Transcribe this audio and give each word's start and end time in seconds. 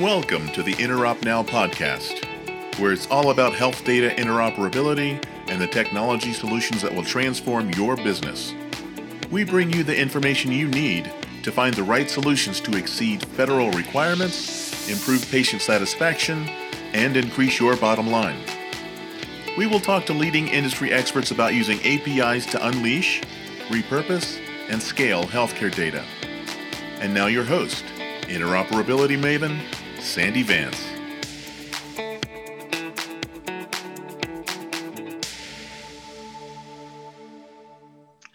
Welcome 0.00 0.48
to 0.48 0.62
the 0.64 0.72
Interop 0.72 1.22
Now 1.22 1.44
podcast, 1.44 2.24
where 2.80 2.90
it's 2.90 3.06
all 3.12 3.30
about 3.30 3.54
health 3.54 3.84
data 3.84 4.12
interoperability 4.20 5.24
and 5.46 5.62
the 5.62 5.68
technology 5.68 6.32
solutions 6.32 6.82
that 6.82 6.92
will 6.92 7.04
transform 7.04 7.70
your 7.70 7.94
business. 7.94 8.52
We 9.30 9.44
bring 9.44 9.72
you 9.72 9.84
the 9.84 9.96
information 9.96 10.50
you 10.50 10.66
need 10.66 11.12
to 11.44 11.52
find 11.52 11.72
the 11.74 11.84
right 11.84 12.10
solutions 12.10 12.58
to 12.62 12.76
exceed 12.76 13.24
federal 13.24 13.70
requirements, 13.70 14.90
improve 14.90 15.30
patient 15.30 15.62
satisfaction, 15.62 16.48
and 16.92 17.16
increase 17.16 17.60
your 17.60 17.76
bottom 17.76 18.08
line. 18.08 18.40
We 19.56 19.68
will 19.68 19.78
talk 19.78 20.06
to 20.06 20.12
leading 20.12 20.48
industry 20.48 20.92
experts 20.92 21.30
about 21.30 21.54
using 21.54 21.78
APIs 21.84 22.46
to 22.46 22.66
unleash, 22.66 23.22
repurpose, 23.68 24.40
and 24.68 24.82
scale 24.82 25.22
healthcare 25.22 25.72
data. 25.72 26.02
And 26.98 27.14
now, 27.14 27.26
your 27.26 27.44
host, 27.44 27.84
interoperability 28.22 29.16
maven, 29.16 29.60
Sandy 30.04 30.42
Vance. 30.42 30.76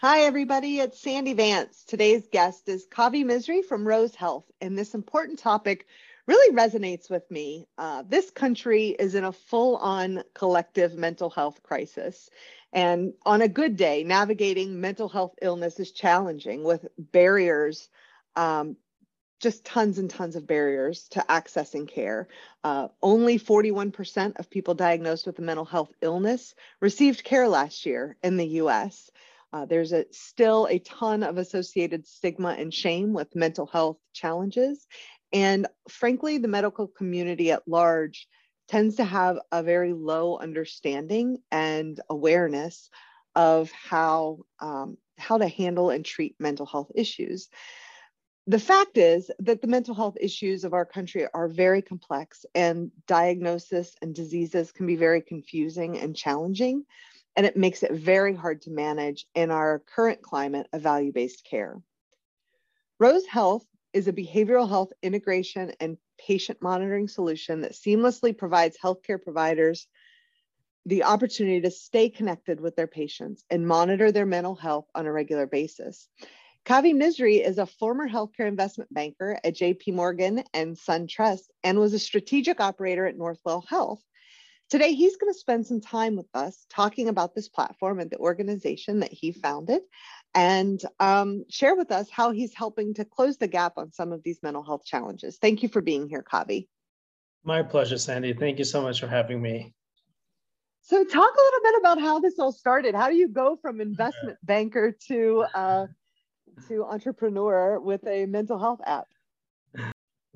Hi, 0.00 0.22
everybody. 0.22 0.80
It's 0.80 1.00
Sandy 1.00 1.32
Vance. 1.32 1.84
Today's 1.84 2.26
guest 2.32 2.68
is 2.68 2.88
Kavi 2.88 3.24
Misri 3.24 3.64
from 3.64 3.86
Rose 3.86 4.16
Health, 4.16 4.50
and 4.60 4.76
this 4.76 4.94
important 4.94 5.38
topic 5.38 5.86
really 6.26 6.54
resonates 6.54 7.08
with 7.08 7.30
me. 7.30 7.68
Uh, 7.78 8.02
this 8.06 8.30
country 8.32 8.88
is 8.98 9.14
in 9.14 9.22
a 9.22 9.32
full 9.32 9.76
on 9.76 10.24
collective 10.34 10.96
mental 10.96 11.30
health 11.30 11.62
crisis. 11.62 12.28
And 12.72 13.14
on 13.24 13.42
a 13.42 13.48
good 13.48 13.76
day, 13.76 14.02
navigating 14.02 14.80
mental 14.80 15.08
health 15.08 15.36
illness 15.40 15.78
is 15.78 15.92
challenging 15.92 16.64
with 16.64 16.84
barriers 16.98 17.88
um, 18.34 18.76
just 19.40 19.64
tons 19.64 19.98
and 19.98 20.10
tons 20.10 20.36
of 20.36 20.46
barriers 20.46 21.08
to 21.08 21.24
accessing 21.28 21.88
care. 21.88 22.28
Uh, 22.62 22.88
only 23.02 23.38
41% 23.38 24.38
of 24.38 24.50
people 24.50 24.74
diagnosed 24.74 25.26
with 25.26 25.38
a 25.38 25.42
mental 25.42 25.64
health 25.64 25.92
illness 26.02 26.54
received 26.80 27.24
care 27.24 27.48
last 27.48 27.86
year 27.86 28.16
in 28.22 28.36
the 28.36 28.46
US. 28.46 29.10
Uh, 29.52 29.64
there's 29.64 29.92
a, 29.92 30.04
still 30.12 30.68
a 30.70 30.78
ton 30.78 31.22
of 31.22 31.38
associated 31.38 32.06
stigma 32.06 32.50
and 32.50 32.72
shame 32.72 33.12
with 33.12 33.34
mental 33.34 33.66
health 33.66 33.96
challenges. 34.12 34.86
And 35.32 35.66
frankly, 35.88 36.38
the 36.38 36.48
medical 36.48 36.86
community 36.86 37.50
at 37.50 37.66
large 37.66 38.28
tends 38.68 38.96
to 38.96 39.04
have 39.04 39.38
a 39.50 39.62
very 39.62 39.92
low 39.92 40.38
understanding 40.38 41.38
and 41.50 41.98
awareness 42.08 42.90
of 43.34 43.70
how, 43.72 44.40
um, 44.60 44.98
how 45.18 45.38
to 45.38 45.48
handle 45.48 45.90
and 45.90 46.04
treat 46.04 46.36
mental 46.38 46.66
health 46.66 46.92
issues 46.94 47.48
the 48.50 48.58
fact 48.58 48.98
is 48.98 49.30
that 49.38 49.62
the 49.62 49.68
mental 49.68 49.94
health 49.94 50.16
issues 50.20 50.64
of 50.64 50.74
our 50.74 50.84
country 50.84 51.24
are 51.32 51.46
very 51.46 51.80
complex 51.80 52.44
and 52.56 52.90
diagnosis 53.06 53.94
and 54.02 54.12
diseases 54.12 54.72
can 54.72 54.86
be 54.86 54.96
very 54.96 55.20
confusing 55.20 55.98
and 55.98 56.16
challenging 56.16 56.84
and 57.36 57.46
it 57.46 57.56
makes 57.56 57.84
it 57.84 57.92
very 57.92 58.34
hard 58.34 58.60
to 58.60 58.72
manage 58.72 59.24
in 59.36 59.52
our 59.52 59.78
current 59.94 60.20
climate 60.20 60.66
of 60.72 60.82
value-based 60.82 61.46
care. 61.48 61.80
Rose 62.98 63.24
health 63.24 63.64
is 63.92 64.08
a 64.08 64.12
behavioral 64.12 64.68
health 64.68 64.92
integration 65.00 65.72
and 65.78 65.96
patient 66.18 66.58
monitoring 66.60 67.06
solution 67.06 67.60
that 67.60 67.74
seamlessly 67.74 68.36
provides 68.36 68.76
healthcare 68.82 69.22
providers 69.22 69.86
the 70.86 71.04
opportunity 71.04 71.60
to 71.60 71.70
stay 71.70 72.08
connected 72.08 72.60
with 72.60 72.74
their 72.74 72.88
patients 72.88 73.44
and 73.48 73.64
monitor 73.64 74.10
their 74.10 74.26
mental 74.26 74.56
health 74.56 74.86
on 74.96 75.06
a 75.06 75.12
regular 75.12 75.46
basis 75.46 76.08
Kavi 76.66 76.94
Misri 76.94 77.44
is 77.44 77.58
a 77.58 77.66
former 77.66 78.08
healthcare 78.08 78.46
investment 78.46 78.92
banker 78.92 79.38
at 79.42 79.56
JP 79.56 79.94
Morgan 79.94 80.44
and 80.52 80.76
SunTrust 80.76 81.44
and 81.64 81.78
was 81.78 81.94
a 81.94 81.98
strategic 81.98 82.60
operator 82.60 83.06
at 83.06 83.16
Northwell 83.16 83.66
Health. 83.66 84.02
Today, 84.68 84.92
he's 84.92 85.16
going 85.16 85.32
to 85.32 85.38
spend 85.38 85.66
some 85.66 85.80
time 85.80 86.14
with 86.14 86.28
us 86.32 86.66
talking 86.70 87.08
about 87.08 87.34
this 87.34 87.48
platform 87.48 87.98
and 87.98 88.08
the 88.08 88.18
organization 88.18 89.00
that 89.00 89.12
he 89.12 89.32
founded 89.32 89.80
and 90.32 90.80
um, 91.00 91.44
share 91.48 91.74
with 91.74 91.90
us 91.90 92.08
how 92.08 92.30
he's 92.30 92.54
helping 92.54 92.94
to 92.94 93.04
close 93.04 93.36
the 93.36 93.48
gap 93.48 93.72
on 93.78 93.90
some 93.90 94.12
of 94.12 94.22
these 94.22 94.38
mental 94.44 94.62
health 94.62 94.84
challenges. 94.84 95.38
Thank 95.38 95.64
you 95.64 95.68
for 95.68 95.80
being 95.80 96.08
here, 96.08 96.22
Kavi. 96.22 96.68
My 97.42 97.62
pleasure, 97.64 97.98
Sandy. 97.98 98.32
Thank 98.32 98.58
you 98.58 98.64
so 98.64 98.80
much 98.80 99.00
for 99.00 99.08
having 99.08 99.42
me. 99.42 99.74
So, 100.82 101.02
talk 101.02 101.34
a 101.34 101.40
little 101.40 101.60
bit 101.64 101.74
about 101.80 102.00
how 102.00 102.20
this 102.20 102.38
all 102.38 102.52
started. 102.52 102.94
How 102.94 103.08
do 103.08 103.16
you 103.16 103.28
go 103.28 103.58
from 103.60 103.80
investment 103.80 104.38
banker 104.44 104.96
to 105.08 105.44
uh, 105.54 105.86
to 106.68 106.84
entrepreneur 106.84 107.80
with 107.80 108.06
a 108.06 108.26
mental 108.26 108.58
health 108.58 108.80
app? 108.86 109.08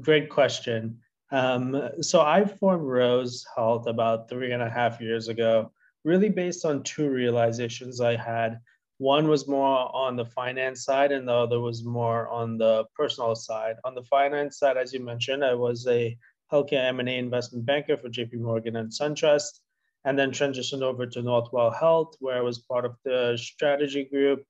Great 0.00 0.28
question. 0.28 0.98
Um, 1.30 1.90
so 2.00 2.20
I 2.20 2.44
formed 2.44 2.84
Rose 2.84 3.44
Health 3.56 3.86
about 3.86 4.28
three 4.28 4.52
and 4.52 4.62
a 4.62 4.70
half 4.70 5.00
years 5.00 5.28
ago, 5.28 5.72
really 6.04 6.28
based 6.28 6.64
on 6.64 6.82
two 6.82 7.08
realizations 7.08 8.00
I 8.00 8.16
had. 8.16 8.60
One 8.98 9.28
was 9.28 9.48
more 9.48 9.94
on 9.94 10.16
the 10.16 10.24
finance 10.24 10.84
side, 10.84 11.10
and 11.10 11.26
the 11.26 11.32
other 11.32 11.60
was 11.60 11.84
more 11.84 12.28
on 12.28 12.58
the 12.58 12.84
personal 12.96 13.34
side. 13.34 13.76
On 13.84 13.94
the 13.94 14.04
finance 14.04 14.58
side, 14.58 14.76
as 14.76 14.92
you 14.92 15.00
mentioned, 15.00 15.44
I 15.44 15.54
was 15.54 15.86
a 15.88 16.16
healthcare 16.52 16.86
M&A 16.88 17.18
investment 17.18 17.66
banker 17.66 17.96
for 17.96 18.08
JP 18.08 18.34
Morgan 18.34 18.76
and 18.76 18.90
SunTrust, 18.90 19.60
and 20.04 20.18
then 20.18 20.30
transitioned 20.30 20.82
over 20.82 21.06
to 21.06 21.22
Northwell 21.22 21.76
Health, 21.76 22.14
where 22.20 22.36
I 22.36 22.42
was 22.42 22.58
part 22.58 22.84
of 22.84 22.96
the 23.04 23.36
strategy 23.36 24.04
group 24.04 24.44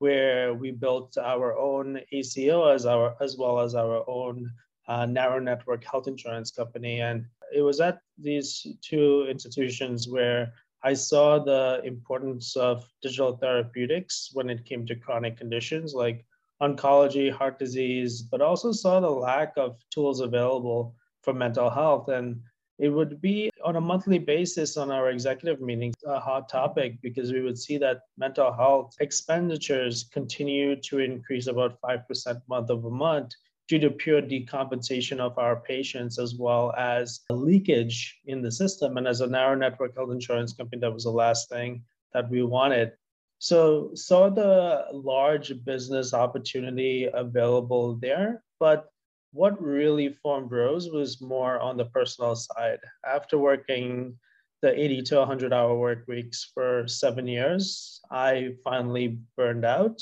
where 0.00 0.54
we 0.54 0.70
built 0.70 1.16
our 1.18 1.56
own 1.56 2.00
ACO 2.10 2.68
as 2.68 2.86
our 2.86 3.14
as 3.20 3.36
well 3.36 3.60
as 3.60 3.74
our 3.74 4.02
own 4.08 4.50
uh, 4.88 5.06
narrow 5.06 5.38
network 5.38 5.84
health 5.84 6.08
insurance 6.08 6.50
company. 6.50 7.00
And 7.00 7.26
it 7.54 7.62
was 7.62 7.80
at 7.80 8.00
these 8.18 8.66
two 8.82 9.26
institutions 9.30 10.08
where 10.08 10.52
I 10.82 10.94
saw 10.94 11.38
the 11.38 11.82
importance 11.84 12.56
of 12.56 12.88
digital 13.02 13.36
therapeutics 13.36 14.30
when 14.32 14.48
it 14.48 14.64
came 14.64 14.86
to 14.86 14.96
chronic 14.96 15.36
conditions 15.36 15.92
like 15.92 16.24
oncology, 16.62 17.30
heart 17.30 17.58
disease, 17.58 18.22
but 18.22 18.40
also 18.40 18.72
saw 18.72 19.00
the 19.00 19.10
lack 19.10 19.52
of 19.56 19.76
tools 19.90 20.20
available 20.20 20.94
for 21.22 21.34
mental 21.34 21.68
health. 21.68 22.08
And 22.08 22.40
it 22.80 22.88
would 22.88 23.20
be 23.20 23.50
on 23.62 23.76
a 23.76 23.80
monthly 23.80 24.18
basis 24.18 24.78
on 24.78 24.90
our 24.90 25.10
executive 25.10 25.60
meetings 25.60 25.94
a 26.06 26.18
hot 26.18 26.48
topic 26.48 26.98
because 27.02 27.30
we 27.30 27.42
would 27.42 27.58
see 27.58 27.76
that 27.76 28.00
mental 28.16 28.50
health 28.52 28.94
expenditures 29.00 30.08
continue 30.14 30.74
to 30.80 30.98
increase 30.98 31.46
about 31.46 31.78
5% 31.82 32.40
month 32.48 32.70
over 32.70 32.90
month 32.90 33.32
due 33.68 33.78
to 33.78 33.90
pure 33.90 34.22
decompensation 34.22 35.20
of 35.20 35.38
our 35.38 35.56
patients 35.60 36.18
as 36.18 36.34
well 36.34 36.72
as 36.76 37.20
leakage 37.28 38.18
in 38.24 38.40
the 38.40 38.50
system. 38.50 38.96
And 38.96 39.06
as 39.06 39.20
a 39.20 39.26
narrow 39.26 39.54
network 39.54 39.94
health 39.94 40.10
insurance 40.10 40.54
company, 40.54 40.80
that 40.80 40.92
was 40.92 41.04
the 41.04 41.10
last 41.10 41.50
thing 41.50 41.84
that 42.14 42.30
we 42.30 42.42
wanted. 42.42 42.92
So 43.40 43.90
saw 43.94 44.30
the 44.30 44.86
large 44.92 45.64
business 45.64 46.14
opportunity 46.14 47.08
available 47.12 47.96
there, 47.96 48.42
but 48.58 48.90
what 49.32 49.60
really 49.62 50.08
formed 50.22 50.50
Rose 50.50 50.90
was 50.90 51.20
more 51.20 51.58
on 51.60 51.76
the 51.76 51.84
personal 51.84 52.34
side. 52.34 52.80
After 53.06 53.38
working 53.38 54.18
the 54.62 54.78
80 54.78 55.02
to 55.02 55.16
100 55.18 55.52
hour 55.52 55.76
work 55.76 56.04
weeks 56.08 56.50
for 56.52 56.86
seven 56.88 57.26
years, 57.26 58.00
I 58.10 58.54
finally 58.64 59.18
burned 59.36 59.64
out. 59.64 60.00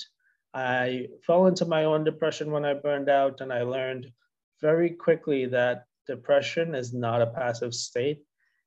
I 0.54 1.08
fell 1.26 1.46
into 1.46 1.66
my 1.66 1.84
own 1.84 2.04
depression 2.04 2.50
when 2.50 2.64
I 2.64 2.74
burned 2.74 3.08
out, 3.08 3.40
and 3.40 3.52
I 3.52 3.62
learned 3.62 4.10
very 4.60 4.90
quickly 4.90 5.46
that 5.46 5.84
depression 6.06 6.74
is 6.74 6.94
not 6.94 7.22
a 7.22 7.26
passive 7.26 7.74
state. 7.74 8.22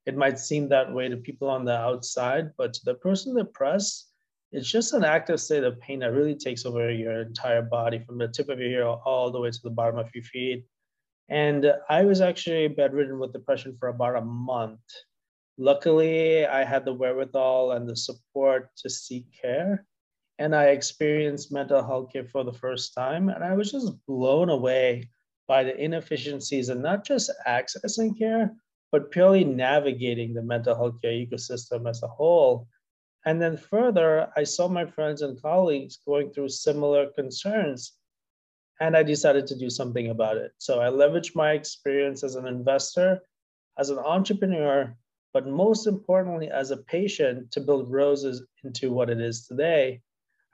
It 0.05 0.15
might 0.15 0.39
seem 0.39 0.69
that 0.69 0.93
way 0.93 1.09
to 1.09 1.17
people 1.17 1.49
on 1.49 1.65
the 1.65 1.75
outside, 1.75 2.51
but 2.57 2.73
to 2.73 2.85
the 2.85 2.95
person 2.95 3.35
depressed, 3.35 4.10
it's 4.51 4.69
just 4.69 4.93
an 4.93 5.05
active 5.05 5.39
state 5.39 5.63
of 5.63 5.79
pain 5.79 5.99
that 5.99 6.13
really 6.13 6.35
takes 6.35 6.65
over 6.65 6.91
your 6.91 7.21
entire 7.21 7.61
body 7.61 7.99
from 7.99 8.17
the 8.17 8.27
tip 8.27 8.49
of 8.49 8.59
your 8.59 8.69
ear 8.69 8.85
all 8.85 9.31
the 9.31 9.39
way 9.39 9.49
to 9.49 9.59
the 9.63 9.69
bottom 9.69 9.97
of 9.97 10.09
your 10.13 10.23
feet. 10.23 10.65
And 11.29 11.73
I 11.89 12.03
was 12.03 12.19
actually 12.19 12.67
bedridden 12.67 13.17
with 13.17 13.31
depression 13.31 13.77
for 13.79 13.87
about 13.87 14.17
a 14.17 14.21
month. 14.21 14.81
Luckily, 15.57 16.45
I 16.45 16.65
had 16.65 16.83
the 16.83 16.93
wherewithal 16.93 17.71
and 17.71 17.87
the 17.87 17.95
support 17.95 18.69
to 18.77 18.89
seek 18.89 19.25
care. 19.41 19.85
And 20.39 20.53
I 20.53 20.65
experienced 20.65 21.53
mental 21.53 21.81
health 21.81 22.11
care 22.11 22.25
for 22.25 22.43
the 22.43 22.51
first 22.51 22.93
time. 22.93 23.29
And 23.29 23.43
I 23.43 23.53
was 23.55 23.71
just 23.71 23.93
blown 24.05 24.49
away 24.49 25.09
by 25.47 25.63
the 25.63 25.77
inefficiencies 25.77 26.67
and 26.67 26.81
not 26.81 27.05
just 27.05 27.31
accessing 27.47 28.17
care, 28.17 28.51
but 28.91 29.11
purely 29.11 29.45
navigating 29.45 30.33
the 30.33 30.41
mental 30.41 30.75
health 30.75 30.95
care 31.01 31.11
ecosystem 31.11 31.89
as 31.89 32.03
a 32.03 32.07
whole 32.07 32.67
and 33.25 33.41
then 33.41 33.57
further, 33.57 34.29
I 34.35 34.43
saw 34.43 34.67
my 34.67 34.85
friends 34.85 35.21
and 35.21 35.41
colleagues 35.41 35.99
going 36.05 36.31
through 36.31 36.49
similar 36.49 37.07
concerns, 37.11 37.93
and 38.79 38.97
I 38.97 39.03
decided 39.03 39.45
to 39.47 39.57
do 39.57 39.69
something 39.69 40.09
about 40.09 40.37
it. 40.37 40.53
So 40.57 40.81
I 40.81 40.87
leveraged 40.87 41.35
my 41.35 41.51
experience 41.51 42.23
as 42.23 42.35
an 42.35 42.47
investor, 42.47 43.21
as 43.77 43.91
an 43.91 43.99
entrepreneur, 43.99 44.95
but 45.33 45.47
most 45.47 45.85
importantly, 45.85 46.49
as 46.49 46.71
a 46.71 46.77
patient 46.77 47.51
to 47.51 47.61
build 47.61 47.91
Roses 47.91 48.43
into 48.63 48.91
what 48.91 49.09
it 49.09 49.21
is 49.21 49.45
today. 49.45 50.01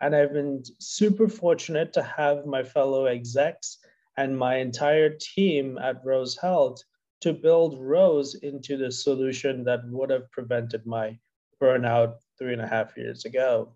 And 0.01 0.15
I've 0.15 0.33
been 0.33 0.63
super 0.79 1.27
fortunate 1.27 1.93
to 1.93 2.03
have 2.03 2.45
my 2.45 2.63
fellow 2.63 3.05
execs 3.05 3.77
and 4.17 4.37
my 4.37 4.57
entire 4.57 5.09
team 5.09 5.77
at 5.77 6.03
Rose 6.03 6.37
Health 6.37 6.83
to 7.21 7.33
build 7.33 7.79
Rose 7.79 8.35
into 8.35 8.77
the 8.77 8.91
solution 8.91 9.63
that 9.63 9.81
would 9.85 10.09
have 10.09 10.29
prevented 10.31 10.85
my 10.85 11.17
burnout 11.61 12.17
three 12.37 12.53
and 12.53 12.61
a 12.61 12.67
half 12.67 12.95
years 12.97 13.25
ago. 13.25 13.69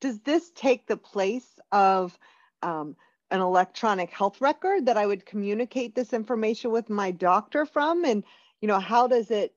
Does 0.00 0.20
this 0.20 0.50
take 0.54 0.86
the 0.86 0.96
place 0.96 1.58
of 1.70 2.18
um, 2.62 2.96
an 3.30 3.40
electronic 3.40 4.10
health 4.10 4.40
record 4.40 4.86
that 4.86 4.96
I 4.96 5.06
would 5.06 5.24
communicate 5.24 5.94
this 5.94 6.12
information 6.12 6.70
with 6.70 6.90
my 6.90 7.10
doctor 7.10 7.64
from? 7.64 8.04
And, 8.04 8.24
you 8.60 8.68
know, 8.68 8.80
how 8.80 9.06
does 9.06 9.30
it 9.30 9.54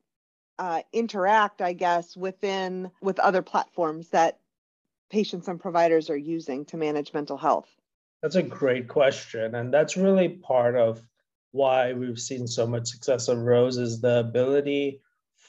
uh, 0.60 0.82
interact, 0.94 1.62
I 1.62 1.74
guess, 1.74 2.16
within 2.16 2.92
with 3.02 3.20
other 3.20 3.42
platforms 3.42 4.10
that 4.10 4.40
patients 5.10 5.48
and 5.48 5.60
providers 5.60 6.10
are 6.10 6.18
using 6.18 6.66
to 6.66 6.78
manage 6.78 7.14
mental 7.14 7.38
health? 7.38 7.70
That's 8.22 8.36
a 8.36 8.44
great 8.44 8.88
question. 8.88 9.56
And 9.56 9.74
that's 9.74 9.98
really 9.98 10.30
part 10.30 10.76
of 10.76 11.02
why 11.52 11.94
we've 11.94 12.20
seen 12.20 12.48
so 12.48 12.66
much 12.66 12.88
success 12.88 13.28
of 13.28 13.40
Rose 13.40 13.78
is 13.78 14.02
the 14.02 14.20
ability 14.20 15.02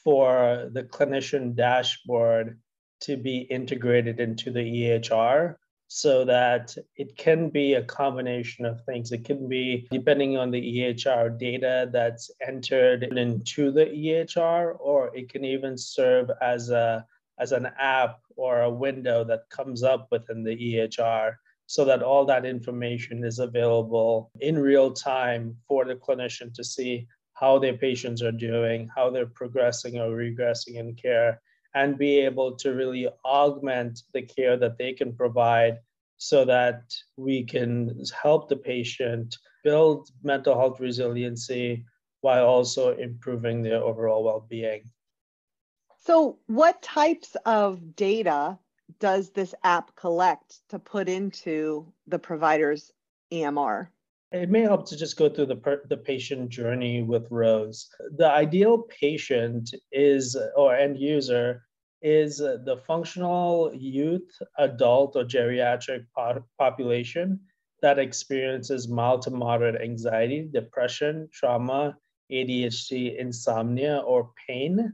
for 0.06 0.70
the 0.72 0.84
clinician 0.84 1.56
dashboard 1.56 2.60
to 3.00 3.16
be 3.16 3.38
integrated 3.38 4.20
into 4.20 4.52
the 4.52 4.60
EHR 4.60 5.56
so 5.88 6.24
that 6.24 6.76
it 6.94 7.16
can 7.16 7.50
be 7.50 7.74
a 7.74 7.82
combination 7.82 8.64
of 8.64 8.80
things. 8.84 9.10
It 9.10 9.24
can 9.24 9.48
be 9.48 9.88
depending 9.90 10.36
on 10.36 10.52
the 10.52 10.62
EHR 10.62 11.36
data 11.36 11.88
that's 11.92 12.30
entered 12.46 13.02
into 13.02 13.72
the 13.72 13.86
EHR, 13.86 14.76
or 14.78 15.10
it 15.12 15.28
can 15.28 15.44
even 15.44 15.76
serve 15.76 16.30
as 16.40 16.70
a 16.70 17.04
as 17.40 17.50
an 17.50 17.66
app 17.76 18.20
or 18.36 18.60
a 18.60 18.70
window 18.70 19.24
that 19.24 19.50
comes 19.50 19.82
up 19.82 20.06
within 20.12 20.44
the 20.44 20.56
EHR 20.56 21.34
so 21.66 21.84
that 21.84 22.04
all 22.04 22.24
that 22.26 22.46
information 22.46 23.24
is 23.24 23.40
available 23.40 24.30
in 24.38 24.56
real 24.56 24.92
time 24.92 25.56
for 25.66 25.84
the 25.84 25.96
clinician 25.96 26.54
to 26.54 26.62
see 26.62 27.08
how 27.38 27.58
their 27.58 27.76
patients 27.76 28.22
are 28.22 28.32
doing, 28.32 28.88
how 28.94 29.10
they're 29.10 29.26
progressing 29.26 29.98
or 29.98 30.10
regressing 30.10 30.76
in 30.76 30.94
care, 30.94 31.40
and 31.74 31.98
be 31.98 32.18
able 32.20 32.56
to 32.56 32.70
really 32.70 33.06
augment 33.24 34.02
the 34.14 34.22
care 34.22 34.56
that 34.56 34.78
they 34.78 34.92
can 34.92 35.14
provide 35.14 35.78
so 36.16 36.44
that 36.46 36.82
we 37.16 37.44
can 37.44 38.02
help 38.22 38.48
the 38.48 38.56
patient 38.56 39.36
build 39.62 40.08
mental 40.22 40.58
health 40.58 40.80
resiliency 40.80 41.84
while 42.22 42.46
also 42.46 42.96
improving 42.96 43.62
their 43.62 43.82
overall 43.82 44.24
well-being. 44.24 44.82
So, 45.98 46.38
what 46.46 46.80
types 46.82 47.36
of 47.44 47.96
data 47.96 48.58
does 48.98 49.30
this 49.30 49.54
app 49.62 49.94
collect 49.96 50.60
to 50.70 50.78
put 50.78 51.08
into 51.08 51.92
the 52.06 52.18
provider's 52.18 52.92
EMR? 53.32 53.88
It 54.32 54.50
may 54.50 54.62
help 54.62 54.88
to 54.88 54.96
just 54.96 55.16
go 55.16 55.28
through 55.28 55.46
the, 55.46 55.56
per, 55.56 55.82
the 55.88 55.96
patient 55.96 56.50
journey 56.50 57.02
with 57.02 57.28
Rose. 57.30 57.88
The 58.16 58.28
ideal 58.28 58.78
patient 59.00 59.72
is, 59.92 60.36
or 60.56 60.74
end 60.74 60.98
user, 60.98 61.62
is 62.02 62.38
the 62.38 62.80
functional 62.86 63.72
youth, 63.74 64.28
adult, 64.58 65.16
or 65.16 65.24
geriatric 65.24 66.04
population 66.58 67.40
that 67.82 67.98
experiences 67.98 68.88
mild 68.88 69.22
to 69.22 69.30
moderate 69.30 69.80
anxiety, 69.80 70.48
depression, 70.52 71.28
trauma, 71.32 71.96
ADHD, 72.30 73.18
insomnia, 73.18 73.98
or 73.98 74.30
pain. 74.48 74.92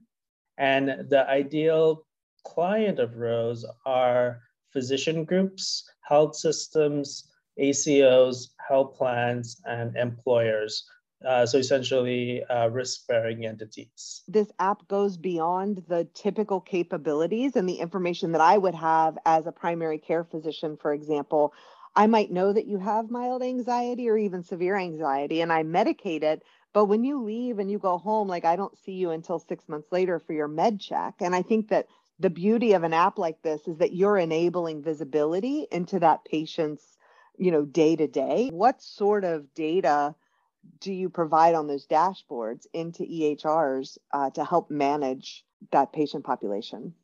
And 0.59 1.09
the 1.09 1.27
ideal 1.29 2.07
client 2.45 2.99
of 2.99 3.17
Rose 3.17 3.65
are 3.87 4.41
physician 4.73 5.25
groups, 5.25 5.89
health 6.03 6.37
systems, 6.37 7.32
ACOs, 7.59 8.49
health 8.67 8.97
plans, 8.97 9.61
and 9.65 9.97
employers. 9.97 10.85
Uh, 11.25 11.47
so 11.47 11.59
essentially, 11.59 12.43
uh, 12.45 12.69
risk 12.69 13.07
bearing 13.07 13.47
entities. 13.47 14.25
This 14.27 14.51
app 14.59 14.89
goes 14.89 15.17
beyond 15.17 15.85
the 15.89 16.09
typical 16.15 16.61
capabilities 16.61 17.55
and 17.55 17.69
the 17.69 17.77
information 17.77 18.33
that 18.33 18.41
I 18.41 18.59
would 18.59 18.75
have 18.75 19.17
as 19.25 19.47
a 19.47 19.53
primary 19.53 19.99
care 19.99 20.25
physician, 20.25 20.77
for 20.77 20.93
example. 20.93 21.53
I 21.95 22.07
might 22.07 22.33
know 22.33 22.53
that 22.53 22.67
you 22.67 22.79
have 22.79 23.11
mild 23.11 23.43
anxiety 23.43 24.09
or 24.09 24.17
even 24.17 24.43
severe 24.43 24.77
anxiety, 24.77 25.43
and 25.43 25.53
I 25.53 25.63
medicate 25.63 26.23
it. 26.23 26.43
But 26.73 26.87
when 26.87 27.05
you 27.05 27.23
leave 27.23 27.59
and 27.59 27.71
you 27.71 27.79
go 27.79 27.99
home, 27.99 28.29
like 28.29 28.45
I 28.45 28.57
don't 28.57 28.77
see 28.79 28.93
you 28.93 29.11
until 29.11 29.39
six 29.39 29.69
months 29.69 29.93
later 29.93 30.19
for 30.19 30.33
your 30.33 30.49
med 30.49 30.81
check. 30.81 31.15
And 31.21 31.35
I 31.35 31.43
think 31.43 31.69
that 31.69 31.87
the 32.19 32.31
beauty 32.31 32.73
of 32.73 32.83
an 32.83 32.95
app 32.95 33.19
like 33.19 33.43
this 33.43 33.69
is 33.69 33.77
that 33.79 33.95
you're 33.95 34.17
enabling 34.17 34.83
visibility 34.83 35.67
into 35.71 35.99
that 36.01 36.25
patient's 36.25 36.92
you 37.39 37.51
know 37.51 37.65
day 37.65 37.97
to 37.97 38.07
day 38.07 38.49
what 38.53 38.83
sort 38.83 39.25
of 39.25 39.53
data 39.55 40.15
do 40.81 40.93
you 40.93 41.09
provide 41.09 41.55
on 41.55 41.67
those 41.67 41.87
dashboards 41.87 42.67
into 42.73 43.05
ehrs 43.05 43.99
uh, 44.13 44.31
to 44.31 44.45
help 44.45 44.71
manage 44.71 45.45
that 45.71 45.93
patient 45.93 46.25
population? 46.25 46.95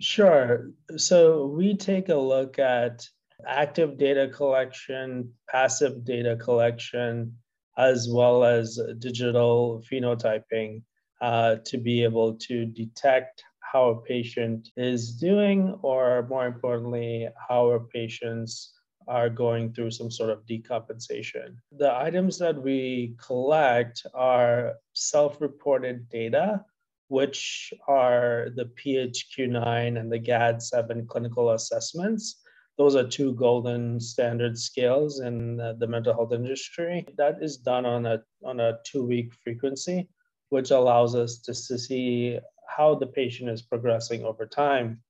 Sure. 0.00 0.70
So 0.96 1.46
we 1.46 1.76
take 1.76 2.08
a 2.08 2.16
look 2.16 2.58
at 2.58 3.08
active 3.46 3.98
data 3.98 4.28
collection 4.28 5.32
passive 5.50 6.04
data 6.04 6.36
collection 6.36 7.36
as 7.78 8.08
well 8.10 8.44
as 8.44 8.80
digital 8.98 9.82
phenotyping 9.90 10.82
uh, 11.20 11.56
to 11.64 11.76
be 11.76 12.02
able 12.02 12.34
to 12.34 12.64
detect 12.64 13.42
how 13.60 13.90
a 13.90 14.00
patient 14.02 14.68
is 14.76 15.16
doing, 15.16 15.78
or 15.82 16.26
more 16.30 16.46
importantly, 16.46 17.28
how 17.48 17.66
a 17.70 17.80
patient's 17.80 18.72
are 19.08 19.28
going 19.28 19.72
through 19.72 19.90
some 19.90 20.10
sort 20.10 20.30
of 20.30 20.44
decompensation. 20.46 21.56
The 21.72 21.94
items 21.94 22.38
that 22.38 22.60
we 22.60 23.14
collect 23.24 24.06
are 24.14 24.74
self 24.92 25.40
reported 25.40 26.08
data, 26.08 26.64
which 27.08 27.72
are 27.86 28.48
the 28.56 28.64
PHQ9 28.64 29.98
and 29.98 30.10
the 30.10 30.18
GAD7 30.18 31.06
clinical 31.06 31.50
assessments. 31.50 32.42
Those 32.78 32.94
are 32.94 33.08
two 33.08 33.34
golden 33.34 33.98
standard 34.00 34.58
scales 34.58 35.20
in 35.20 35.56
the 35.56 35.86
mental 35.86 36.12
health 36.12 36.32
industry. 36.32 37.06
That 37.16 37.42
is 37.42 37.56
done 37.56 37.86
on 37.86 38.04
a, 38.04 38.22
on 38.44 38.60
a 38.60 38.78
two 38.84 39.04
week 39.04 39.32
frequency, 39.42 40.08
which 40.50 40.70
allows 40.72 41.14
us 41.14 41.38
to, 41.38 41.54
to 41.54 41.78
see 41.78 42.38
how 42.68 42.94
the 42.94 43.06
patient 43.06 43.48
is 43.48 43.62
progressing 43.62 44.24
over 44.24 44.44
time. 44.44 45.00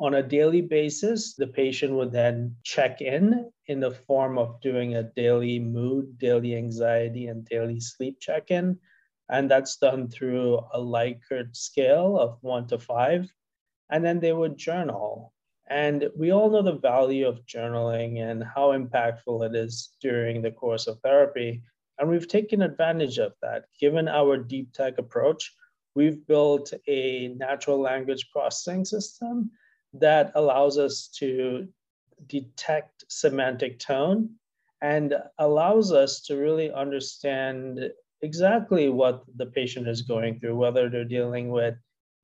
On 0.00 0.14
a 0.14 0.22
daily 0.22 0.60
basis, 0.60 1.34
the 1.34 1.48
patient 1.48 1.92
would 1.94 2.12
then 2.12 2.54
check 2.62 3.00
in 3.00 3.50
in 3.66 3.80
the 3.80 3.90
form 3.90 4.38
of 4.38 4.60
doing 4.60 4.94
a 4.94 5.02
daily 5.02 5.58
mood, 5.58 6.18
daily 6.18 6.54
anxiety, 6.54 7.26
and 7.26 7.44
daily 7.44 7.80
sleep 7.80 8.20
check 8.20 8.52
in. 8.52 8.78
And 9.28 9.50
that's 9.50 9.76
done 9.76 10.08
through 10.08 10.58
a 10.72 10.78
Likert 10.78 11.56
scale 11.56 12.16
of 12.16 12.38
one 12.42 12.68
to 12.68 12.78
five. 12.78 13.28
And 13.90 14.04
then 14.04 14.20
they 14.20 14.32
would 14.32 14.56
journal. 14.56 15.32
And 15.68 16.08
we 16.16 16.30
all 16.30 16.48
know 16.48 16.62
the 16.62 16.78
value 16.78 17.26
of 17.26 17.44
journaling 17.44 18.20
and 18.20 18.44
how 18.44 18.78
impactful 18.78 19.50
it 19.50 19.56
is 19.56 19.94
during 20.00 20.42
the 20.42 20.52
course 20.52 20.86
of 20.86 21.00
therapy. 21.00 21.60
And 21.98 22.08
we've 22.08 22.28
taken 22.28 22.62
advantage 22.62 23.18
of 23.18 23.32
that. 23.42 23.64
Given 23.80 24.06
our 24.06 24.36
deep 24.36 24.72
tech 24.72 24.98
approach, 24.98 25.52
we've 25.96 26.24
built 26.24 26.72
a 26.86 27.34
natural 27.36 27.80
language 27.80 28.30
processing 28.30 28.84
system 28.84 29.50
that 30.00 30.32
allows 30.34 30.78
us 30.78 31.08
to 31.18 31.68
detect 32.26 33.04
semantic 33.08 33.78
tone 33.78 34.30
and 34.82 35.14
allows 35.38 35.92
us 35.92 36.20
to 36.22 36.36
really 36.36 36.72
understand 36.72 37.90
exactly 38.22 38.88
what 38.88 39.24
the 39.36 39.46
patient 39.46 39.88
is 39.88 40.02
going 40.02 40.38
through, 40.38 40.56
whether 40.56 40.88
they're 40.88 41.04
dealing 41.04 41.50
with 41.50 41.74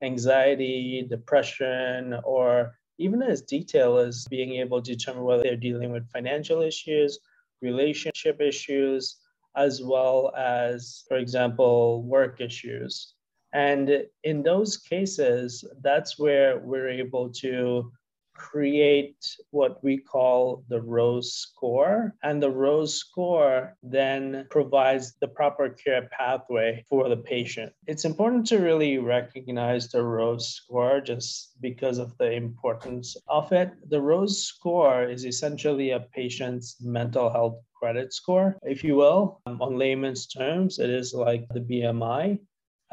anxiety, 0.01 1.05
depression, 1.09 2.19
or 2.23 2.77
even 2.97 3.21
as 3.21 3.41
detail 3.41 3.97
as 3.97 4.25
being 4.29 4.55
able 4.55 4.81
to 4.81 4.95
determine 4.95 5.23
whether 5.23 5.43
they're 5.43 5.57
dealing 5.57 5.91
with 5.91 6.09
financial 6.11 6.61
issues, 6.61 7.19
relationship 7.61 8.39
issues, 8.41 9.17
as 9.55 9.81
well 9.81 10.33
as, 10.37 11.03
for 11.07 11.17
example, 11.17 12.03
work 12.03 12.41
issues. 12.41 13.14
And 13.55 14.03
in 14.25 14.43
those 14.43 14.75
cases, 14.75 15.63
that's 15.81 16.19
where 16.19 16.59
we're 16.59 16.89
able 16.89 17.29
to 17.35 17.89
create 18.35 19.25
what 19.51 19.81
we 19.81 19.97
call 19.97 20.65
the 20.67 20.81
ROSE 20.81 21.33
score. 21.33 22.13
And 22.21 22.43
the 22.43 22.51
ROSE 22.51 22.95
score 22.95 23.77
then 23.81 24.45
provides 24.49 25.15
the 25.21 25.29
proper 25.29 25.69
care 25.69 26.09
pathway 26.11 26.83
for 26.89 27.07
the 27.07 27.15
patient. 27.15 27.71
It's 27.87 28.03
important 28.03 28.45
to 28.47 28.57
really 28.57 28.97
recognize 28.97 29.87
the 29.87 30.03
ROSE 30.03 30.49
score 30.49 30.99
just 30.99 31.55
because 31.61 31.97
of 31.97 32.17
the 32.17 32.33
importance 32.33 33.15
of 33.29 33.53
it. 33.53 33.71
The 33.87 34.01
ROSE 34.01 34.43
score 34.43 35.03
is 35.03 35.25
essentially 35.25 35.91
a 35.91 36.01
patient's 36.13 36.75
mental 36.81 37.29
health 37.29 37.61
credit 37.73 38.13
score, 38.13 38.57
if 38.63 38.83
you 38.83 38.95
will. 38.95 39.39
Um, 39.45 39.61
on 39.61 39.77
layman's 39.77 40.27
terms, 40.27 40.77
it 40.77 40.89
is 40.89 41.13
like 41.13 41.47
the 41.53 41.61
BMI. 41.61 42.39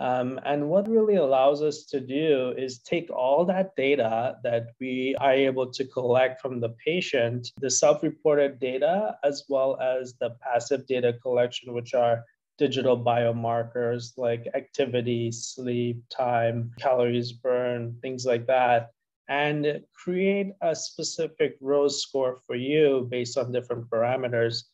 Um, 0.03 0.41
and 0.45 0.69
what 0.69 0.89
really 0.89 1.15
allows 1.15 1.63
us 1.63 1.85
to 1.85 2.01
do 2.01 2.53
is 2.59 2.81
take 2.81 3.09
all 3.09 3.45
that 3.45 3.77
data 3.77 4.37
that 4.43 4.73
we 4.81 5.15
are 5.21 5.33
able 5.33 5.71
to 5.71 5.85
collect 5.85 6.41
from 6.41 6.59
the 6.59 6.71
patient, 6.85 7.53
the 7.61 7.71
self 7.71 8.03
reported 8.03 8.59
data, 8.59 9.17
as 9.23 9.45
well 9.49 9.79
as 9.81 10.15
the 10.19 10.31
passive 10.43 10.89
data 10.89 11.13
collection, 11.23 11.73
which 11.73 11.95
are 11.95 12.25
digital 12.59 12.99
biomarkers 12.99 14.19
like 14.19 14.49
activity, 14.55 15.31
sleep, 15.31 16.03
time, 16.11 16.73
calories 16.81 17.31
burned, 17.31 17.95
things 18.03 18.27
like 18.27 18.45
that, 18.49 18.91
and 19.29 19.85
create 19.95 20.53
a 20.63 20.75
specific 20.75 21.57
ROSE 21.61 22.03
score 22.03 22.39
for 22.45 22.57
you 22.57 23.07
based 23.09 23.39
on 23.39 23.53
different 23.53 23.89
parameters. 23.89 24.65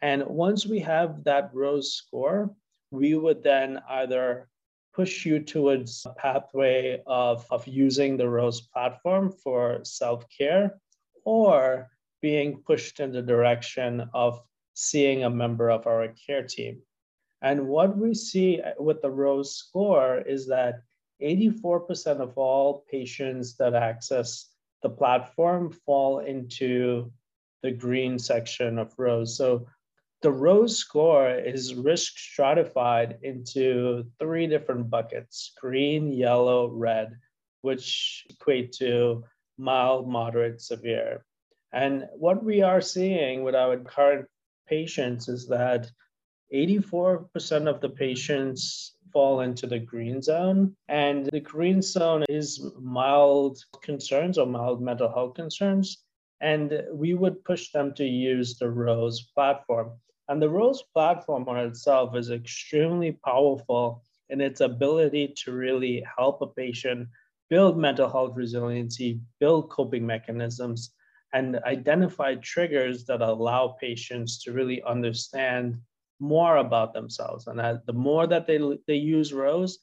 And 0.00 0.26
once 0.26 0.66
we 0.66 0.80
have 0.80 1.22
that 1.22 1.50
ROSE 1.54 1.94
score, 1.94 2.52
we 2.90 3.14
would 3.14 3.44
then 3.44 3.80
either 3.88 4.48
push 4.94 5.24
you 5.24 5.40
towards 5.40 6.06
a 6.06 6.10
pathway 6.10 7.02
of, 7.06 7.46
of 7.50 7.66
using 7.66 8.16
the 8.16 8.28
ROSE 8.28 8.60
platform 8.60 9.32
for 9.32 9.80
self 9.84 10.26
care 10.28 10.78
or 11.24 11.90
being 12.20 12.62
pushed 12.66 13.00
in 13.00 13.12
the 13.12 13.22
direction 13.22 14.08
of 14.14 14.42
seeing 14.74 15.24
a 15.24 15.30
member 15.30 15.70
of 15.70 15.86
our 15.86 16.08
care 16.26 16.42
team. 16.42 16.80
And 17.42 17.66
what 17.66 17.96
we 17.96 18.14
see 18.14 18.60
with 18.78 19.02
the 19.02 19.10
ROSE 19.10 19.56
score 19.56 20.18
is 20.18 20.46
that 20.48 20.82
84% 21.20 22.20
of 22.20 22.38
all 22.38 22.84
patients 22.90 23.56
that 23.56 23.74
access 23.74 24.48
the 24.82 24.90
platform 24.90 25.70
fall 25.70 26.20
into 26.20 27.12
the 27.62 27.70
green 27.70 28.18
section 28.18 28.78
of 28.78 28.92
ROSE. 28.98 29.36
So 29.36 29.66
the 30.22 30.30
ROSE 30.32 30.76
score 30.76 31.28
is 31.28 31.74
risk 31.74 32.16
stratified 32.16 33.18
into 33.22 34.04
three 34.20 34.46
different 34.46 34.88
buckets 34.88 35.52
green, 35.60 36.12
yellow, 36.12 36.68
red, 36.68 37.18
which 37.62 38.24
equate 38.30 38.72
to 38.74 39.24
mild, 39.58 40.08
moderate, 40.08 40.60
severe. 40.60 41.24
And 41.72 42.06
what 42.14 42.44
we 42.44 42.62
are 42.62 42.80
seeing 42.80 43.42
with 43.42 43.56
our 43.56 43.76
current 43.78 44.26
patients 44.68 45.28
is 45.28 45.48
that 45.48 45.90
84% 46.54 47.68
of 47.68 47.80
the 47.80 47.88
patients 47.88 48.96
fall 49.12 49.40
into 49.40 49.66
the 49.66 49.78
green 49.78 50.22
zone. 50.22 50.76
And 50.88 51.26
the 51.26 51.40
green 51.40 51.82
zone 51.82 52.24
is 52.28 52.64
mild 52.80 53.58
concerns 53.82 54.38
or 54.38 54.46
mild 54.46 54.82
mental 54.82 55.12
health 55.12 55.34
concerns. 55.34 56.04
And 56.40 56.82
we 56.92 57.14
would 57.14 57.44
push 57.44 57.72
them 57.72 57.94
to 57.94 58.04
use 58.04 58.58
the 58.58 58.70
ROSE 58.70 59.30
platform. 59.34 59.92
And 60.32 60.40
the 60.40 60.48
ROSE 60.48 60.82
platform 60.94 61.46
on 61.46 61.58
itself 61.58 62.16
is 62.16 62.30
extremely 62.30 63.12
powerful 63.22 64.02
in 64.30 64.40
its 64.40 64.62
ability 64.62 65.34
to 65.44 65.52
really 65.52 66.02
help 66.16 66.40
a 66.40 66.46
patient 66.46 67.08
build 67.50 67.76
mental 67.76 68.08
health 68.10 68.32
resiliency, 68.34 69.20
build 69.40 69.68
coping 69.68 70.06
mechanisms, 70.06 70.94
and 71.34 71.56
identify 71.66 72.36
triggers 72.36 73.04
that 73.04 73.20
allow 73.20 73.76
patients 73.78 74.42
to 74.44 74.52
really 74.52 74.82
understand 74.84 75.78
more 76.18 76.56
about 76.56 76.94
themselves. 76.94 77.46
And 77.46 77.58
the 77.84 77.92
more 77.92 78.26
that 78.26 78.46
they, 78.46 78.58
they 78.86 78.96
use 78.96 79.34
ROSE, 79.34 79.80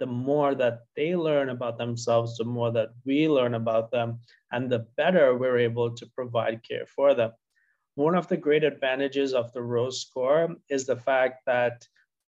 the 0.00 0.06
more 0.06 0.56
that 0.56 0.80
they 0.96 1.14
learn 1.14 1.50
about 1.50 1.78
themselves, 1.78 2.36
the 2.38 2.44
more 2.44 2.72
that 2.72 2.88
we 3.06 3.28
learn 3.28 3.54
about 3.54 3.92
them, 3.92 4.18
and 4.50 4.68
the 4.68 4.84
better 4.96 5.38
we're 5.38 5.58
able 5.58 5.94
to 5.94 6.06
provide 6.16 6.66
care 6.68 6.86
for 6.86 7.14
them. 7.14 7.30
One 7.94 8.14
of 8.14 8.26
the 8.28 8.36
great 8.36 8.64
advantages 8.64 9.34
of 9.34 9.52
the 9.52 9.62
ROSE 9.62 10.00
score 10.00 10.56
is 10.70 10.86
the 10.86 10.96
fact 10.96 11.44
that 11.46 11.86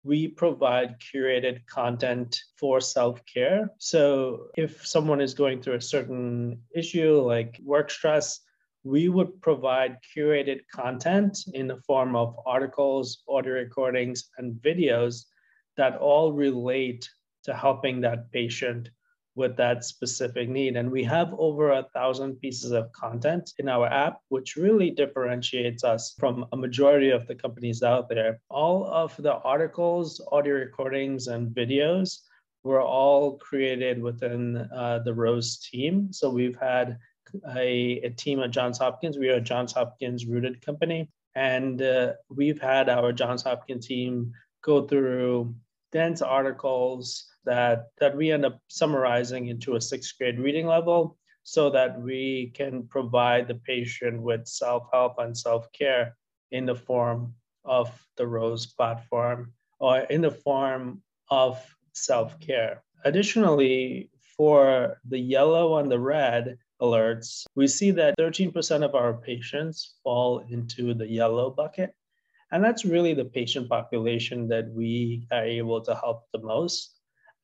we 0.03 0.27
provide 0.27 0.99
curated 0.99 1.65
content 1.65 2.39
for 2.57 2.81
self 2.81 3.21
care. 3.25 3.71
So, 3.79 4.47
if 4.57 4.85
someone 4.85 5.21
is 5.21 5.33
going 5.33 5.61
through 5.61 5.75
a 5.75 5.81
certain 5.81 6.61
issue 6.75 7.21
like 7.21 7.59
work 7.63 7.89
stress, 7.89 8.41
we 8.83 9.09
would 9.09 9.41
provide 9.41 9.97
curated 10.15 10.59
content 10.71 11.39
in 11.53 11.67
the 11.67 11.81
form 11.87 12.15
of 12.15 12.35
articles, 12.45 13.23
audio 13.27 13.53
recordings, 13.53 14.29
and 14.37 14.61
videos 14.61 15.25
that 15.77 15.97
all 15.97 16.33
relate 16.33 17.09
to 17.45 17.55
helping 17.55 18.01
that 18.01 18.31
patient 18.31 18.89
with 19.35 19.57
that 19.57 19.83
specific 19.83 20.49
need. 20.49 20.77
And 20.77 20.89
we 20.89 21.03
have 21.03 21.33
over 21.37 21.71
a 21.71 21.87
thousand 21.93 22.39
pieces 22.39 22.71
of 22.71 22.91
content 22.93 23.51
in 23.59 23.67
our 23.67 23.87
app, 23.87 24.21
which 24.29 24.55
really 24.55 24.89
differentiates 24.89 25.83
us 25.83 26.15
from 26.17 26.45
a 26.53 26.57
majority 26.57 27.09
of 27.09 27.27
the 27.27 27.35
companies 27.35 27.83
out 27.83 28.07
there. 28.07 28.39
All 28.49 28.85
of 28.87 29.15
the 29.17 29.33
articles, 29.33 30.25
audio 30.31 30.55
recordings, 30.55 31.27
and 31.27 31.53
videos 31.53 32.19
were 32.63 32.81
all 32.81 33.37
created 33.37 34.01
within 34.01 34.57
uh, 34.75 34.99
the 35.05 35.13
Rose 35.13 35.59
team. 35.59 36.11
So 36.11 36.29
we've 36.29 36.57
had 36.57 36.97
a, 37.55 37.99
a 38.03 38.09
team 38.11 38.39
at 38.39 38.51
Johns 38.51 38.77
Hopkins. 38.77 39.17
We 39.17 39.29
are 39.29 39.35
a 39.35 39.41
Johns 39.41 39.73
Hopkins 39.73 40.25
rooted 40.25 40.65
company. 40.65 41.09
And 41.35 41.81
uh, 41.81 42.13
we've 42.29 42.61
had 42.61 42.87
our 42.87 43.11
Johns 43.11 43.43
Hopkins 43.43 43.85
team 43.85 44.31
go 44.63 44.87
through 44.87 45.53
dense 45.91 46.21
articles 46.21 47.25
that, 47.45 47.87
that 47.99 48.15
we 48.15 48.31
end 48.31 48.45
up 48.45 48.59
summarizing 48.67 49.47
into 49.47 49.75
a 49.75 49.81
sixth 49.81 50.17
grade 50.17 50.39
reading 50.39 50.67
level 50.67 51.17
so 51.43 51.69
that 51.69 52.01
we 52.01 52.51
can 52.55 52.87
provide 52.87 53.47
the 53.47 53.55
patient 53.55 54.21
with 54.21 54.47
self 54.47 54.87
help 54.91 55.19
and 55.19 55.37
self 55.37 55.71
care 55.71 56.15
in 56.51 56.65
the 56.65 56.75
form 56.75 57.33
of 57.63 57.89
the 58.17 58.25
ROSE 58.27 58.65
platform 58.67 59.53
or 59.79 59.99
in 59.99 60.21
the 60.21 60.31
form 60.31 61.01
of 61.29 61.63
self 61.93 62.39
care. 62.39 62.83
Additionally, 63.03 64.09
for 64.37 64.99
the 65.07 65.19
yellow 65.19 65.77
and 65.77 65.91
the 65.91 65.99
red, 65.99 66.57
alerts, 66.81 67.45
we 67.55 67.67
see 67.67 67.91
that 67.91 68.17
13% 68.19 68.83
of 68.83 68.95
our 68.95 69.13
patients 69.13 69.95
fall 70.03 70.39
into 70.49 70.93
the 70.93 71.07
yellow 71.07 71.49
bucket. 71.49 71.93
And 72.51 72.63
that's 72.63 72.85
really 72.85 73.13
the 73.13 73.25
patient 73.25 73.69
population 73.69 74.47
that 74.49 74.69
we 74.71 75.27
are 75.31 75.43
able 75.43 75.81
to 75.81 75.95
help 75.95 76.23
the 76.31 76.39
most. 76.39 76.94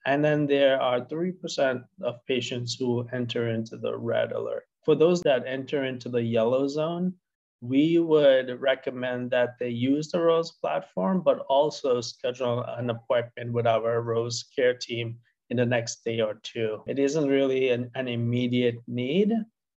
And 0.06 0.24
then 0.24 0.48
there 0.48 0.82
are 0.82 1.02
3% 1.02 1.84
of 2.02 2.26
patients 2.26 2.76
who 2.76 3.08
enter 3.14 3.50
into 3.50 3.78
the 3.78 3.96
red 3.98 4.32
alert. 4.32 4.64
For 4.84 4.96
those 4.96 5.22
that 5.22 5.46
enter 5.46 5.86
into 5.86 6.10
the 6.10 6.24
yellow 6.24 6.68
zone, 6.68 7.14
we 7.62 8.00
would 8.00 8.60
recommend 8.60 9.30
that 9.30 9.60
they 9.60 9.70
use 9.70 10.10
the 10.10 10.20
Rose 10.20 10.52
platform, 10.52 11.22
but 11.22 11.40
also 11.48 12.02
schedule 12.02 12.64
an 12.64 12.90
appointment 12.90 13.54
with 13.54 13.68
our 13.68 14.02
Rose 14.02 14.44
care 14.56 14.74
team 14.74 15.20
in 15.52 15.58
the 15.58 15.66
next 15.66 16.04
day 16.04 16.22
or 16.22 16.40
two. 16.42 16.82
It 16.88 16.98
isn't 16.98 17.30
really 17.30 17.70
an, 17.70 17.92
an 17.94 18.08
immediate 18.08 18.80
need, 18.88 19.32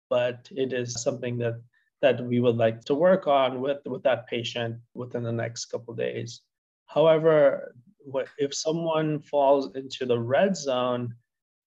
but 0.09 0.49
it 0.53 0.73
is 0.73 1.03
something 1.03 1.39
that 1.39 1.61
that 2.03 2.21
we 2.25 2.41
would 2.41 2.57
like 2.57 2.85
to 2.85 2.95
work 2.95 3.29
on 3.29 3.61
with, 3.61 3.79
with 3.87 4.03
that 4.03 4.27
patient 4.27 4.77
within 4.93 5.23
the 5.23 5.33
next 5.33 5.67
couple 5.67 5.95
days. 5.95 6.41
However, 6.87 7.75
if 8.39 8.55
someone 8.55 9.21
falls 9.21 9.75
into 9.75 10.07
the 10.07 10.19
red 10.19 10.57
zone, 10.57 11.15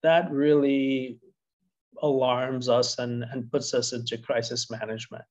that 0.04 0.32
really 0.32 1.20
alarms 2.02 2.70
us 2.70 3.00
and, 3.00 3.24
and 3.32 3.52
puts 3.52 3.74
us 3.74 3.94
into 3.94 4.18
crisis 4.18 4.70
management. 4.70 5.24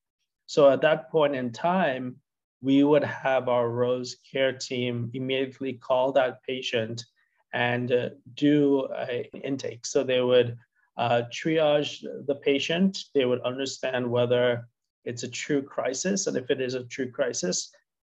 So 0.47 0.71
at 0.71 0.81
that 0.83 1.11
point 1.11 1.35
in 1.35 1.53
time, 1.53 2.17
we 2.61 2.83
would 2.83 3.05
have 3.05 3.49
our 3.49 3.69
Rose 3.69 4.17
care 4.31 4.53
team 4.53 5.11
immediately 5.13 5.75
call 5.75 6.13
that 6.13 6.43
patient 6.43 7.05
and 7.53 7.93
uh, 7.93 8.09
do 8.35 8.87
an 8.87 9.25
intake. 9.43 9.87
So 9.87 10.03
they 10.03 10.21
would 10.21 10.57
uh, 10.97 11.23
triage 11.31 12.03
the 12.27 12.35
patient, 12.37 12.99
they 13.15 13.27
would 13.27 13.43
understand 13.43 14.11
whether 14.11 14.69
it's 15.05 15.23
a 15.23 15.29
true 15.29 15.63
crisis, 15.63 16.27
and 16.27 16.37
if 16.37 16.51
it 16.51 16.61
is 16.61 16.75
a 16.75 16.85
true 16.85 17.11
crisis, 17.11 17.71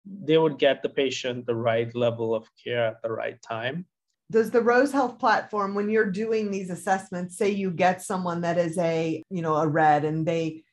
they 0.06 0.38
would 0.38 0.60
get 0.60 0.82
the 0.82 0.90
patient 0.90 1.46
the 1.46 1.56
right 1.56 1.94
level 1.96 2.36
of 2.36 2.48
care 2.64 2.86
at 2.86 3.02
the 3.02 3.12
right 3.12 3.42
time. 3.42 3.86
Does 4.32 4.50
the 4.50 4.62
Rose 4.62 4.92
Health 4.92 5.20
platform, 5.20 5.76
when 5.76 5.90
you're 5.90 6.10
doing 6.10 6.50
these 6.50 6.72
assessments, 6.72 7.38
say 7.38 7.50
you 7.50 7.70
get 7.70 8.02
someone 8.02 8.42
that 8.42 8.58
is 8.58 8.78
a, 8.80 9.22
you 9.30 9.42
know, 9.42 9.56
a 9.56 9.68
red 9.68 10.04
and 10.04 10.26
they 10.26 10.64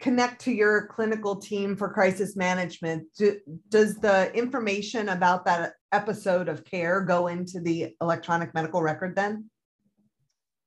connect 0.00 0.42
to 0.42 0.52
your 0.52 0.86
clinical 0.86 1.36
team 1.36 1.76
for 1.76 1.92
crisis 1.92 2.36
management 2.36 3.04
do, 3.16 3.36
does 3.68 3.96
the 3.96 4.32
information 4.34 5.08
about 5.08 5.44
that 5.44 5.74
episode 5.92 6.48
of 6.48 6.64
care 6.64 7.00
go 7.00 7.26
into 7.26 7.60
the 7.60 7.94
electronic 8.00 8.54
medical 8.54 8.80
record 8.80 9.16
then 9.16 9.50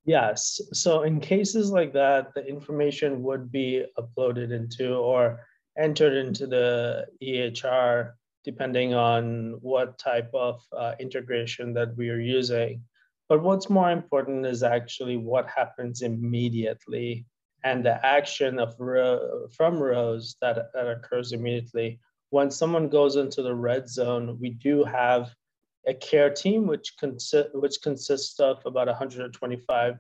yes 0.05 0.60
so 0.74 1.03
in 1.03 1.20
cases 1.20 1.72
like 1.72 1.93
that 1.93 2.34
the 2.36 2.46
information 2.46 3.24
would 3.24 3.51
be 3.51 3.86
uploaded 3.98 4.51
into 4.51 4.96
or 4.96 5.39
entered 5.78 6.13
into 6.13 6.48
the 6.48 7.06
ehr 7.22 8.16
depending 8.44 8.94
on 8.94 9.58
what 9.62 10.00
type 10.00 10.30
of 10.34 10.62
uh, 10.75 10.94
integration 11.00 11.74
that 11.74 11.96
we 11.96 12.10
are 12.10 12.20
using 12.20 12.82
but 13.30 13.44
what's 13.44 13.70
more 13.70 13.92
important 13.92 14.46
is 14.46 14.63
actually 14.63 15.16
what 15.16 15.48
happens 15.48 16.01
immediately 16.01 17.25
and 17.63 17.86
the 17.86 18.04
action 18.06 18.60
of 18.60 18.75
from 19.56 19.80
Rose 19.80 20.36
that, 20.42 20.72
that 20.74 20.88
occurs 20.88 21.32
immediately. 21.32 22.00
When 22.30 22.50
someone 22.50 22.90
goes 22.90 23.16
into 23.16 23.42
the 23.42 23.56
red 23.56 23.90
zone, 23.90 24.38
we 24.40 24.51
do 24.51 24.84
have 24.84 25.34
a 25.88 25.94
care 25.94 26.30
team 26.30 26.68
which, 26.68 26.94
consi- 27.01 27.54
which 27.54 27.82
consists 27.82 28.40
of 28.40 28.66
about 28.66 28.88
125 28.88 29.96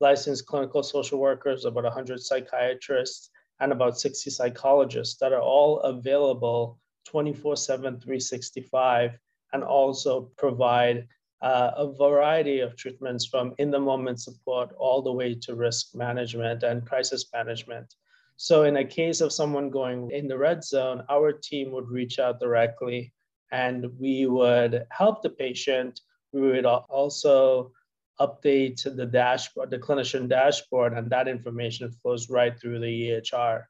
licensed 0.00 0.46
clinical 0.46 0.82
social 0.82 1.18
workers, 1.18 1.64
about 1.64 1.84
100 1.84 2.20
psychiatrists, 2.20 3.30
and 3.60 3.72
about 3.72 3.98
60 3.98 4.30
psychologists 4.30 5.18
that 5.20 5.32
are 5.32 5.42
all 5.42 5.80
available 5.80 6.78
24 7.06 7.56
7, 7.56 8.00
365 8.00 9.18
and 9.52 9.62
also 9.62 10.30
provide 10.36 11.06
uh, 11.42 11.70
a 11.76 11.92
variety 11.92 12.60
of 12.60 12.76
treatments 12.76 13.26
from 13.26 13.54
in 13.58 13.70
the 13.70 13.78
moment 13.78 14.20
support 14.20 14.70
all 14.78 15.02
the 15.02 15.12
way 15.12 15.34
to 15.34 15.54
risk 15.54 15.94
management 15.94 16.62
and 16.62 16.86
crisis 16.86 17.26
management. 17.32 17.94
So, 18.36 18.64
in 18.64 18.76
a 18.76 18.84
case 18.84 19.20
of 19.20 19.32
someone 19.32 19.70
going 19.70 20.10
in 20.10 20.28
the 20.28 20.36
red 20.36 20.64
zone, 20.64 21.04
our 21.08 21.32
team 21.32 21.72
would 21.72 21.88
reach 21.88 22.18
out 22.18 22.40
directly 22.40 23.12
and 23.52 23.86
we 23.98 24.26
would 24.26 24.84
help 24.90 25.22
the 25.22 25.30
patient. 25.30 26.00
We 26.32 26.40
would 26.40 26.66
also 26.66 27.72
update 28.20 28.82
the 28.84 29.06
dashboard, 29.06 29.70
the 29.70 29.78
clinician 29.78 30.28
dashboard, 30.28 30.92
and 30.92 31.10
that 31.10 31.28
information 31.28 31.90
flows 31.90 32.30
right 32.30 32.58
through 32.58 32.80
the 32.80 33.10
EHR. 33.10 33.64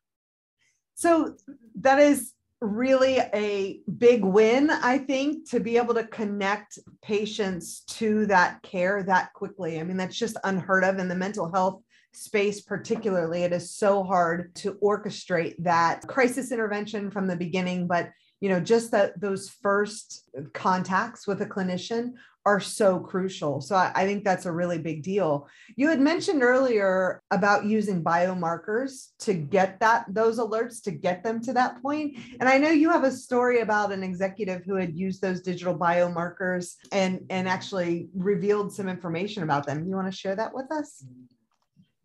So 0.95 1.37
that 1.81 1.99
is 1.99 2.33
really 2.61 3.19
a 3.19 3.81
big 3.99 4.25
win, 4.25 4.71
I 4.71 4.99
think, 4.99 5.51
to 5.51 5.61
be 5.61 5.77
able 5.77 5.95
to 5.95 6.05
connect 6.05 6.79
patients 7.03 7.81
to 7.89 8.27
that 8.27 8.63
care 8.63 9.03
that 9.03 9.33
quickly. 9.35 9.79
I 9.79 9.83
mean, 9.83 9.97
that's 9.97 10.17
just 10.17 10.39
unheard 10.45 10.85
of 10.85 10.99
in 10.99 11.09
the 11.09 11.15
mental 11.15 11.53
health 11.53 11.83
space, 12.15 12.63
particularly. 12.63 13.43
It 13.43 13.53
is 13.53 13.75
so 13.75 14.03
hard 14.03 14.55
to 14.57 14.75
orchestrate 14.83 15.57
that 15.59 16.07
crisis 16.07 16.51
intervention 16.51 17.11
from 17.11 17.27
the 17.27 17.37
beginning, 17.37 17.87
but 17.87 18.11
you 18.41 18.49
know 18.49 18.61
just 18.61 18.91
that 18.91 19.19
those 19.21 19.49
first 19.49 20.29
contacts 20.53 21.27
with 21.27 21.41
a 21.41 21.47
clinician 21.47 22.13
are 22.47 22.61
so 22.61 23.01
crucial. 23.01 23.61
So 23.61 23.75
I, 23.75 23.91
I, 23.93 24.07
think 24.07 24.25
that's 24.25 24.47
a 24.47 24.53
really 24.53 24.79
big 24.79 25.03
deal. 25.03 25.49
You 25.75 25.89
had 25.89 26.01
mentioned 26.01 26.45
earlier 26.45 27.21
about 27.33 27.65
using 27.65 28.05
biomarkers 28.05 29.09
to 29.19 29.35
get 29.35 29.81
that 29.81 30.07
those 30.09 30.39
alerts 30.39 30.81
to 30.85 30.93
get 30.93 31.25
them 31.25 31.43
to 31.43 31.53
that 31.55 31.83
point. 31.83 32.17
And 32.39 32.49
i 32.49 32.57
know 32.57 32.71
you 32.71 32.89
have 32.91 33.03
a 33.03 33.11
story 33.11 33.61
about 33.61 33.91
an 33.91 34.05
executive 34.05 34.63
who 34.65 34.77
had 34.77 34.97
used 34.97 35.21
those 35.21 35.41
digital 35.41 35.77
biomarkers 35.77 36.77
and 36.93 37.27
and 37.31 37.49
actually 37.49 38.09
revealed 38.15 38.73
some 38.73 38.89
information 38.89 39.43
about 39.43 39.67
them. 39.67 39.85
You 39.89 39.97
want 39.97 40.11
to 40.11 40.17
share 40.17 40.37
that 40.37 40.55
with 40.55 40.71
us? 40.71 41.05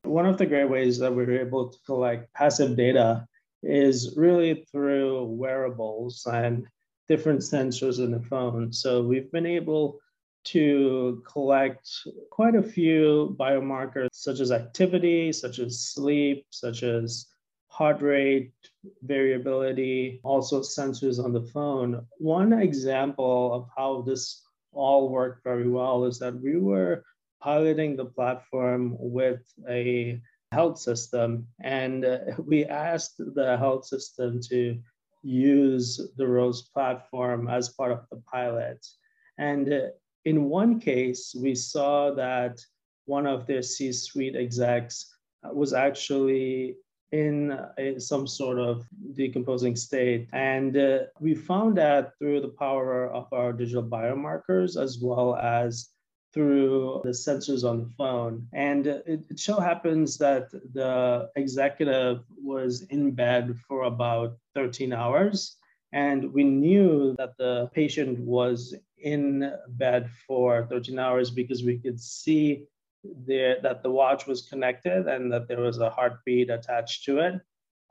One 0.03 0.25
of 0.25 0.39
the 0.39 0.47
great 0.47 0.69
ways 0.69 0.97
that 0.97 1.13
we 1.13 1.23
were 1.23 1.39
able 1.39 1.69
to 1.69 1.77
collect 1.85 2.33
passive 2.33 2.75
data 2.75 3.27
is 3.61 4.15
really 4.17 4.65
through 4.71 5.25
wearables 5.25 6.25
and 6.25 6.65
different 7.07 7.41
sensors 7.41 7.99
in 7.99 8.09
the 8.09 8.21
phone. 8.21 8.73
So 8.73 9.03
we've 9.03 9.31
been 9.31 9.45
able 9.45 9.99
to 10.43 11.23
collect 11.25 11.89
quite 12.29 12.55
a 12.55 12.63
few 12.63 13.35
biomarkers, 13.39 14.09
such 14.11 14.39
as 14.39 14.51
activity, 14.51 15.31
such 15.31 15.59
as 15.59 15.79
sleep, 15.79 16.45
such 16.49 16.83
as 16.83 17.27
heart 17.67 18.01
rate 18.01 18.51
variability, 19.03 20.19
also 20.23 20.61
sensors 20.61 21.23
on 21.23 21.31
the 21.31 21.43
phone. 21.53 22.05
One 22.17 22.53
example 22.53 23.53
of 23.53 23.67
how 23.75 24.01
this 24.01 24.43
all 24.73 25.09
worked 25.09 25.43
very 25.43 25.69
well 25.69 26.05
is 26.05 26.19
that 26.19 26.41
we 26.41 26.57
were 26.57 27.03
piloting 27.41 27.95
the 27.95 28.05
platform 28.05 28.95
with 28.99 29.41
a 29.69 30.21
health 30.51 30.79
system. 30.79 31.47
And 31.61 32.05
uh, 32.05 32.19
we 32.45 32.65
asked 32.65 33.15
the 33.17 33.57
health 33.57 33.85
system 33.85 34.39
to 34.49 34.79
use 35.23 35.99
the 36.17 36.27
Rose 36.27 36.63
platform 36.73 37.47
as 37.47 37.69
part 37.69 37.91
of 37.91 38.05
the 38.11 38.21
pilot. 38.31 38.85
And 39.37 39.71
uh, 39.71 39.87
in 40.25 40.49
one 40.49 40.79
case, 40.79 41.35
we 41.37 41.55
saw 41.55 42.11
that 42.11 42.59
one 43.05 43.25
of 43.25 43.47
their 43.47 43.61
C 43.61 43.91
suite 43.91 44.35
execs 44.35 45.13
uh, 45.43 45.53
was 45.53 45.73
actually 45.73 46.75
in 47.11 47.51
uh, 47.51 47.71
a, 47.77 47.99
some 47.99 48.25
sort 48.25 48.57
of 48.57 48.85
decomposing 49.13 49.75
state. 49.75 50.29
And 50.31 50.77
uh, 50.77 50.99
we 51.19 51.35
found 51.35 51.77
that 51.77 52.17
through 52.17 52.41
the 52.41 52.55
power 52.65 53.09
of 53.09 53.27
our 53.33 53.51
digital 53.51 53.83
biomarkers, 53.83 54.81
as 54.81 54.99
well 55.01 55.35
as 55.35 55.89
through 56.33 57.01
the 57.03 57.09
sensors 57.09 57.69
on 57.69 57.79
the 57.79 57.89
phone. 57.97 58.47
And 58.53 58.87
uh, 58.87 58.99
it, 59.05 59.25
it 59.29 59.39
so 59.39 59.59
happens 59.59 60.17
that 60.19 60.49
the 60.51 61.29
executive 61.35 62.23
was 62.41 62.83
in 62.83 63.11
bed 63.11 63.57
for 63.67 63.83
about 63.83 64.37
13 64.55 64.93
hours. 64.93 65.57
And 65.93 66.33
we 66.33 66.43
knew 66.43 67.15
that 67.17 67.37
the 67.37 67.69
patient 67.73 68.19
was 68.19 68.73
in 68.97 69.51
bed 69.67 70.09
for 70.27 70.65
13 70.69 70.97
hours 70.97 71.31
because 71.31 71.63
we 71.63 71.77
could 71.79 71.99
see 71.99 72.65
there, 73.03 73.57
that 73.61 73.83
the 73.83 73.91
watch 73.91 74.27
was 74.27 74.43
connected 74.43 75.07
and 75.07 75.31
that 75.33 75.47
there 75.47 75.61
was 75.61 75.79
a 75.79 75.89
heartbeat 75.89 76.49
attached 76.49 77.03
to 77.05 77.19
it. 77.19 77.41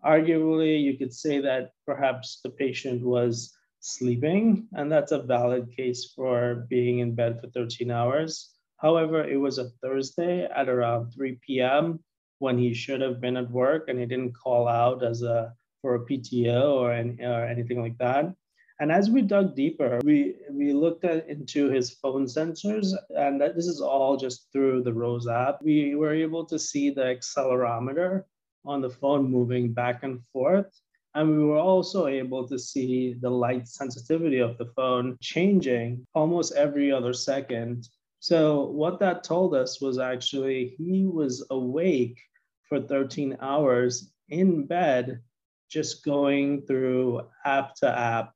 Arguably, 0.05 0.81
you 0.83 0.97
could 0.97 1.13
say 1.13 1.41
that 1.41 1.73
perhaps 1.85 2.41
the 2.43 2.51
patient 2.51 3.03
was 3.03 3.55
sleeping, 3.81 4.67
and 4.75 4.91
that's 4.91 5.13
a 5.13 5.23
valid 5.23 5.75
case 5.77 6.13
for 6.15 6.67
being 6.71 7.01
in 7.01 7.15
bed 7.15 7.41
for 7.41 7.49
13 7.49 7.91
hours. 7.91 8.55
However, 8.77 9.23
it 9.29 9.37
was 9.37 9.59
a 9.59 9.71
Thursday 9.83 10.45
at 10.45 10.69
around 10.69 11.13
3 11.13 11.39
p.m. 11.47 12.01
when 12.39 12.57
he 12.57 12.73
should 12.73 13.03
have 13.03 13.21
been 13.21 13.37
at 13.37 13.51
work, 13.51 13.89
and 13.89 13.99
he 13.99 14.07
didn't 14.07 14.33
call 14.33 14.69
out 14.69 15.05
as 15.05 15.23
a 15.23 15.53
for 15.81 15.95
a 15.95 16.07
PTO 16.07 16.75
or, 16.75 16.93
any, 16.93 17.17
or 17.23 17.45
anything 17.45 17.81
like 17.81 17.99
that. 17.99 18.35
And 18.81 18.91
as 18.91 19.11
we 19.11 19.21
dug 19.21 19.55
deeper, 19.55 20.01
we 20.05 20.37
we 20.51 20.73
looked 20.73 21.05
at 21.05 21.29
into 21.29 21.69
his 21.69 21.91
phone 21.91 22.25
sensors, 22.25 22.95
and 23.11 23.39
that, 23.39 23.55
this 23.55 23.67
is 23.67 23.83
all 23.83 24.17
just 24.17 24.49
through 24.53 24.83
the 24.83 24.95
Rose 24.95 25.29
app. 25.29 25.61
We 25.63 25.95
were 25.97 26.15
able 26.15 26.47
to 26.47 26.59
see 26.59 26.89
the 26.89 27.03
accelerometer 27.03 28.25
on 28.65 28.81
the 28.81 28.89
phone 28.89 29.31
moving 29.31 29.75
back 29.75 30.03
and 30.03 30.23
forth 30.33 30.73
and 31.15 31.31
we 31.31 31.45
were 31.45 31.59
also 31.59 32.07
able 32.07 32.47
to 32.49 32.59
see 32.59 33.15
the 33.21 33.31
light 33.31 33.67
sensitivity 33.67 34.39
of 34.39 34.57
the 34.59 34.67
phone 34.77 35.17
changing 35.21 36.07
almost 36.15 36.55
every 36.55 36.93
other 36.93 37.13
second. 37.13 37.89
So, 38.21 38.67
what 38.67 39.01
that 39.01 39.25
told 39.25 39.55
us 39.55 39.81
was 39.81 39.99
actually 39.99 40.75
he 40.79 41.07
was 41.07 41.45
awake 41.51 42.21
for 42.69 42.81
13 42.81 43.39
hours 43.41 44.13
in 44.29 44.67
bed, 44.67 45.21
just 45.71 46.05
going 46.05 46.63
through 46.63 47.23
app 47.47 47.75
to 47.77 47.89
app 47.99 48.35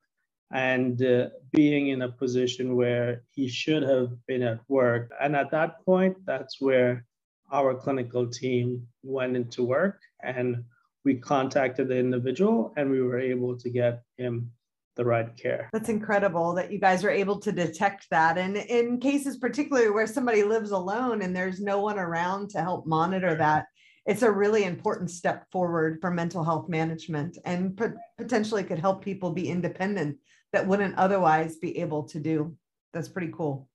and 0.53 1.03
uh, 1.03 1.27
being 1.51 1.89
in 1.89 2.03
a 2.03 2.09
position 2.09 2.75
where 2.75 3.23
he 3.31 3.47
should 3.47 3.83
have 3.83 4.11
been 4.25 4.41
at 4.41 4.59
work. 4.67 5.11
And 5.21 5.35
at 5.35 5.51
that 5.51 5.83
point, 5.85 6.15
that's 6.25 6.61
where 6.61 7.05
our 7.51 7.75
clinical 7.75 8.27
team 8.27 8.87
went 9.03 9.35
into 9.35 9.63
work 9.63 9.99
and 10.23 10.63
we 11.03 11.15
contacted 11.15 11.89
the 11.89 11.97
individual 11.97 12.73
and 12.77 12.89
we 12.89 13.01
were 13.01 13.19
able 13.19 13.57
to 13.57 13.69
get 13.69 14.01
him 14.17 14.51
the 14.95 15.05
right 15.05 15.35
care. 15.35 15.69
That's 15.73 15.89
incredible 15.89 16.53
that 16.53 16.71
you 16.71 16.79
guys 16.79 17.03
are 17.03 17.09
able 17.09 17.39
to 17.41 17.51
detect 17.51 18.07
that. 18.11 18.37
And 18.37 18.55
in 18.55 18.99
cases, 18.99 19.37
particularly 19.37 19.89
where 19.91 20.07
somebody 20.07 20.43
lives 20.43 20.71
alone 20.71 21.21
and 21.21 21.35
there's 21.35 21.59
no 21.59 21.81
one 21.81 21.99
around 21.99 22.49
to 22.51 22.61
help 22.61 22.87
monitor 22.87 23.35
that, 23.35 23.65
it's 24.05 24.21
a 24.21 24.31
really 24.31 24.63
important 24.63 25.09
step 25.09 25.49
forward 25.51 25.99
for 25.99 26.11
mental 26.11 26.43
health 26.43 26.69
management 26.69 27.37
and 27.45 27.79
potentially 28.17 28.63
could 28.63 28.79
help 28.79 29.03
people 29.03 29.31
be 29.31 29.49
independent 29.49 30.17
that 30.53 30.65
wouldn't 30.65 30.95
otherwise 30.95 31.57
be 31.57 31.77
able 31.79 32.03
to 32.03 32.19
do. 32.19 32.55
That's 32.93 33.09
pretty 33.09 33.31
cool. 33.35 33.67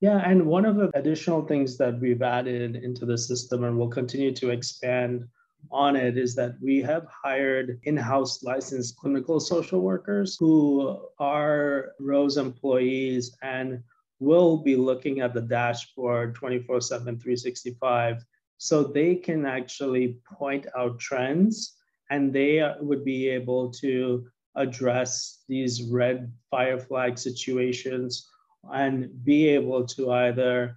Yeah, 0.00 0.20
and 0.28 0.44
one 0.44 0.66
of 0.66 0.76
the 0.76 0.90
additional 0.94 1.46
things 1.46 1.78
that 1.78 1.98
we've 2.00 2.20
added 2.20 2.76
into 2.76 3.06
the 3.06 3.16
system 3.16 3.64
and 3.64 3.78
will 3.78 3.88
continue 3.88 4.32
to 4.34 4.50
expand 4.50 5.24
on 5.70 5.96
it 5.96 6.18
is 6.18 6.34
that 6.34 6.54
we 6.60 6.82
have 6.82 7.06
hired 7.06 7.80
in-house 7.84 8.42
licensed 8.42 8.96
clinical 8.96 9.40
social 9.40 9.80
workers 9.80 10.36
who 10.38 11.00
are 11.18 11.92
Rose 11.98 12.36
employees 12.36 13.34
and 13.42 13.82
will 14.20 14.58
be 14.58 14.76
looking 14.76 15.20
at 15.20 15.32
the 15.32 15.40
dashboard 15.40 16.34
24 16.34 16.80
7 16.80 17.04
365 17.04 18.24
so 18.58 18.82
they 18.82 19.14
can 19.14 19.46
actually 19.46 20.18
point 20.38 20.66
out 20.76 20.98
trends 20.98 21.76
and 22.10 22.32
they 22.32 22.62
would 22.80 23.04
be 23.04 23.28
able 23.28 23.70
to 23.70 24.26
address 24.54 25.42
these 25.48 25.82
red 25.82 26.32
fire 26.50 26.78
flag 26.78 27.18
situations 27.18 28.28
and 28.72 29.24
be 29.24 29.48
able 29.48 29.86
to 29.86 30.10
either 30.12 30.76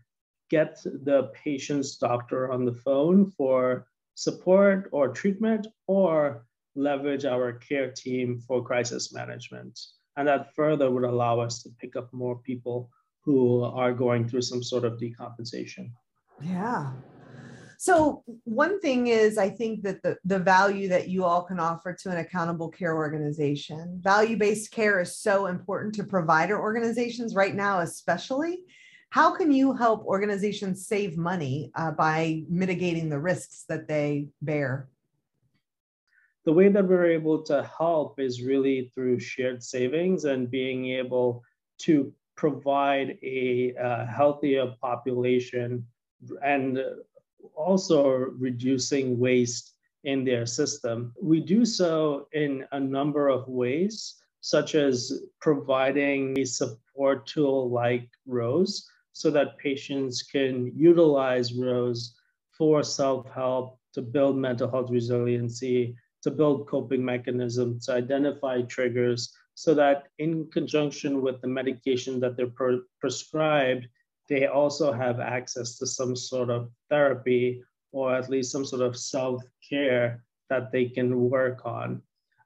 get 0.50 0.82
the 0.84 1.32
patient's 1.34 1.98
doctor 1.98 2.52
on 2.52 2.66
the 2.66 2.74
phone 2.74 3.32
for 3.32 3.88
support 4.16 4.90
or 4.92 5.10
treatment 5.10 5.68
or 5.88 6.46
leverage 6.76 7.26
our 7.26 7.54
care 7.54 7.92
team 7.92 8.40
for 8.40 8.64
crisis 8.64 9.14
management. 9.14 9.80
And 10.18 10.28
that 10.28 10.54
further 10.56 10.92
would 10.92 11.04
allow 11.04 11.40
us 11.40 11.64
to 11.64 11.70
pick 11.80 11.96
up 11.96 12.12
more 12.12 12.40
people 12.40 12.90
who 13.24 13.64
are 13.64 13.94
going 13.94 14.28
through 14.28 14.42
some 14.42 14.64
sort 14.64 14.84
of 14.84 15.00
decompensation. 15.00 15.92
Yeah. 16.42 16.92
So 17.82 18.26
one 18.44 18.82
thing 18.82 19.08
is 19.08 19.38
I 19.38 19.50
think 19.50 19.84
that 19.84 20.04
the, 20.04 20.18
the 20.26 20.38
value 20.38 20.90
that 20.90 21.08
you 21.08 21.24
all 21.24 21.44
can 21.44 21.62
offer 21.62 21.94
to 21.94 22.10
an 22.10 22.18
accountable 22.18 22.68
care 22.68 22.94
organization, 22.94 24.02
value-based 24.04 24.70
care 24.72 25.00
is 25.00 25.16
so 25.16 25.46
important 25.46 25.96
to 25.96 26.04
provider 26.04 26.60
organizations 26.60 27.36
right 27.36 27.56
now, 27.56 27.80
especially 27.80 28.66
how 29.12 29.34
can 29.34 29.50
you 29.50 29.74
help 29.74 30.04
organizations 30.04 30.88
save 30.88 31.18
money 31.18 31.72
uh, 31.76 31.92
by 31.92 32.44
mitigating 32.50 33.08
the 33.08 33.18
risks 33.18 33.64
that 33.70 33.88
they 33.88 34.28
bear? 34.42 34.90
The 36.44 36.52
way 36.52 36.68
that 36.68 36.86
we're 36.86 37.10
able 37.10 37.44
to 37.44 37.64
help 37.64 38.20
is 38.20 38.44
really 38.44 38.92
through 38.94 39.22
shared 39.22 39.64
savings 39.64 40.26
and 40.26 40.52
being 40.52 40.88
able 40.88 41.44
to 41.84 42.14
provide 42.36 43.18
a 43.24 43.74
uh, 43.82 44.06
healthier 44.06 44.74
population 44.82 45.86
and 46.44 46.80
also 47.56 48.08
reducing 48.38 49.20
waste 49.20 49.74
in 50.04 50.24
their 50.24 50.46
system. 50.46 51.14
We 51.22 51.42
do 51.42 51.66
so 51.66 52.28
in 52.32 52.66
a 52.72 52.80
number 52.80 53.28
of 53.28 53.48
ways, 53.48 54.16
such 54.42 54.76
as 54.76 55.22
providing 55.42 56.40
a 56.40 56.46
support 56.46 57.28
tool 57.28 57.70
like 57.70 58.10
Rose 58.26 58.88
so 59.12 59.30
that 59.32 59.58
patients 59.58 60.24
can 60.24 60.72
utilize 60.76 61.54
Rose 61.54 62.16
for 62.58 62.84
self 62.84 63.30
help 63.32 63.80
to 63.94 64.02
build 64.02 64.38
mental 64.38 64.70
health 64.70 64.90
resiliency, 64.90 65.96
to 66.22 66.32
build 66.32 66.68
coping 66.68 67.04
mechanisms, 67.04 67.86
to 67.86 67.94
identify 67.94 68.62
triggers, 68.62 69.34
so 69.56 69.74
that 69.74 70.04
in 70.20 70.50
conjunction 70.52 71.22
with 71.22 71.42
the 71.42 71.48
medication 71.48 72.20
that 72.20 72.38
they're 72.38 72.48
pre- 72.48 72.82
prescribed, 73.02 73.88
they 74.30 74.46
also 74.46 74.94
have 74.94 75.20
access 75.20 75.78
to 75.78 75.88
some 75.88 76.16
sort 76.16 76.50
of 76.50 76.70
therapy 76.90 77.62
or 77.92 78.16
at 78.16 78.30
least 78.30 78.52
some 78.52 78.66
sort 78.66 78.82
of 78.82 78.98
self 78.98 79.42
care 79.68 80.24
that 80.50 80.72
they 80.72 80.86
can 80.86 81.30
work 81.30 81.66
on. 81.66 82.02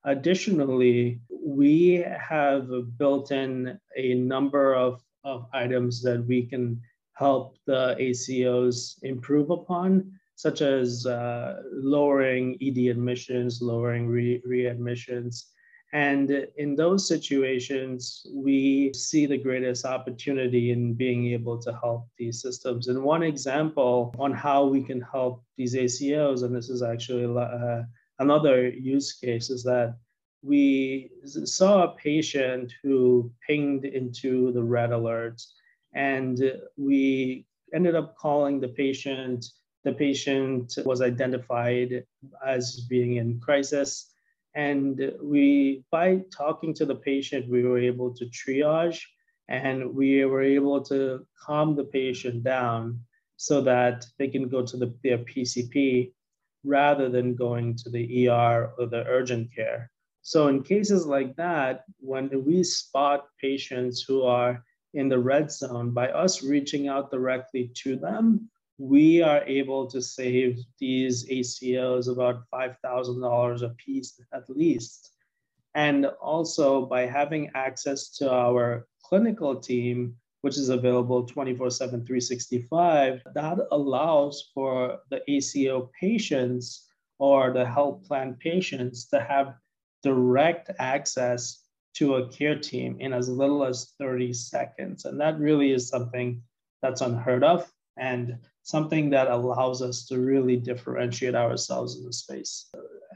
Additionally, 0.06 1.19
we 1.29 2.06
have 2.19 2.69
built 2.97 3.32
in 3.32 3.79
a 3.95 4.13
number 4.15 4.75
of, 4.75 5.01
of 5.23 5.45
items 5.53 6.01
that 6.01 6.25
we 6.25 6.45
can 6.45 6.82
help 7.13 7.56
the 7.65 7.95
ACOs 7.99 9.01
improve 9.03 9.49
upon, 9.49 10.12
such 10.36 10.62
as 10.62 11.06
uh, 11.06 11.62
lowering 11.71 12.58
ED 12.62 12.89
admissions, 12.89 13.62
lowering 13.62 14.08
re- 14.08 14.41
readmissions, 14.47 15.45
and 15.93 16.47
in 16.58 16.75
those 16.75 17.08
situations, 17.08 18.25
we 18.34 18.91
see 18.95 19.27
the 19.27 19.38
greatest 19.38 19.86
opportunity 19.86 20.71
in 20.71 20.95
being 20.95 21.27
able 21.27 21.60
to 21.60 21.71
help 21.71 22.08
these 22.17 22.41
systems. 22.41 22.88
And 22.88 23.03
one 23.03 23.21
example 23.21 24.12
on 24.17 24.34
how 24.34 24.65
we 24.65 24.82
can 24.82 25.01
help 25.01 25.43
these 25.56 25.75
ACOs, 25.75 26.41
and 26.41 26.56
this 26.56 26.69
is 26.69 26.82
actually 26.82 27.25
uh, 27.25 27.84
another 28.17 28.69
use 28.69 29.13
case, 29.13 29.51
is 29.51 29.62
that 29.65 29.95
we 30.41 31.12
saw 31.23 31.84
a 31.84 31.95
patient 31.95 32.73
who 32.82 33.32
pinged 33.47 33.86
into 33.86 34.51
the 34.51 34.63
red 34.63 34.89
alerts, 34.89 35.51
and 35.93 36.60
we 36.75 37.45
ended 37.71 37.93
up 37.93 38.17
calling 38.17 38.60
the 38.60 38.69
patient. 38.69 39.45
The 39.84 39.93
patient 39.93 40.73
was 40.86 41.03
identified 41.03 42.03
as 42.43 42.79
being 42.89 43.17
in 43.17 43.39
crisis 43.39 44.12
and 44.56 45.12
we, 45.22 45.84
by 45.92 46.22
talking 46.36 46.74
to 46.76 46.86
the 46.86 46.96
patient, 46.96 47.50
we 47.50 47.63
were 47.63 47.80
able 47.80 48.13
to 48.13 48.26
triage 48.26 49.02
and 49.50 49.94
we 49.94 50.24
were 50.26 50.44
able 50.44 50.82
to 50.86 51.26
calm 51.46 51.76
the 51.76 51.86
patient 51.86 52.44
down 52.44 53.00
so 53.38 53.62
that 53.62 54.06
they 54.18 54.28
can 54.28 54.48
go 54.48 54.66
to 54.66 54.78
the, 54.78 54.94
their 55.04 55.18
PCP 55.18 56.12
rather 56.63 57.10
than 57.10 57.36
going 57.36 57.76
to 57.76 57.89
the 57.89 58.30
ER 58.30 58.74
or 58.78 58.86
the 58.86 59.04
urgent 59.08 59.54
care. 59.54 59.92
So, 60.22 60.48
in 60.48 60.63
cases 60.63 61.06
like 61.06 61.36
that, 61.36 61.84
when 62.00 62.30
we 62.46 62.63
spot 62.63 63.26
patients 63.42 64.06
who 64.08 64.24
are 64.24 64.63
in 64.94 65.10
the 65.10 65.20
red 65.20 65.52
zone, 65.52 65.92
by 65.92 66.10
us 66.10 66.42
reaching 66.44 66.88
out 66.88 67.12
directly 67.12 67.72
to 67.84 67.98
them, 67.98 68.50
we 68.77 69.21
are 69.21 69.43
able 69.45 69.88
to 69.88 70.01
save 70.01 70.59
these 70.79 71.27
ACOs 71.29 72.12
about 72.12 72.43
$5,000 72.53 73.62
a 73.62 73.69
piece 73.69 74.19
at 74.33 74.49
least. 74.49 75.12
And 75.75 76.05
also 76.21 76.86
by 76.86 77.01
having 77.01 77.51
access 77.55 78.09
to 78.17 78.31
our 78.31 78.88
clinical 79.03 79.55
team, 79.55 80.15
which 80.41 80.57
is 80.57 80.69
available 80.69 81.25
24 81.25 81.69
7, 81.69 82.05
365, 82.05 83.21
that 83.33 83.59
allows 83.71 84.51
for 84.53 84.99
the 85.09 85.21
ACO 85.29 85.89
patients 85.99 86.88
or 87.19 87.53
the 87.53 87.65
health 87.65 88.03
plan 88.07 88.36
patients 88.39 89.05
to 89.05 89.19
have 89.19 89.55
direct 90.03 90.69
access 90.79 91.63
to 91.95 92.15
a 92.15 92.27
care 92.29 92.59
team 92.59 92.97
in 92.99 93.13
as 93.13 93.29
little 93.29 93.63
as 93.63 93.93
30 93.99 94.33
seconds. 94.33 95.05
And 95.05 95.19
that 95.21 95.39
really 95.39 95.71
is 95.71 95.88
something 95.88 96.41
that's 96.81 97.01
unheard 97.01 97.43
of. 97.43 97.71
And 97.97 98.38
something 98.63 99.10
that 99.12 99.29
allows 99.29 99.82
us 99.82 100.06
to 100.08 100.19
really 100.19 100.58
differentiate 100.58 101.36
ourselves 101.36 101.97
in 101.97 102.06
the 102.06 102.13
space. 102.13 102.71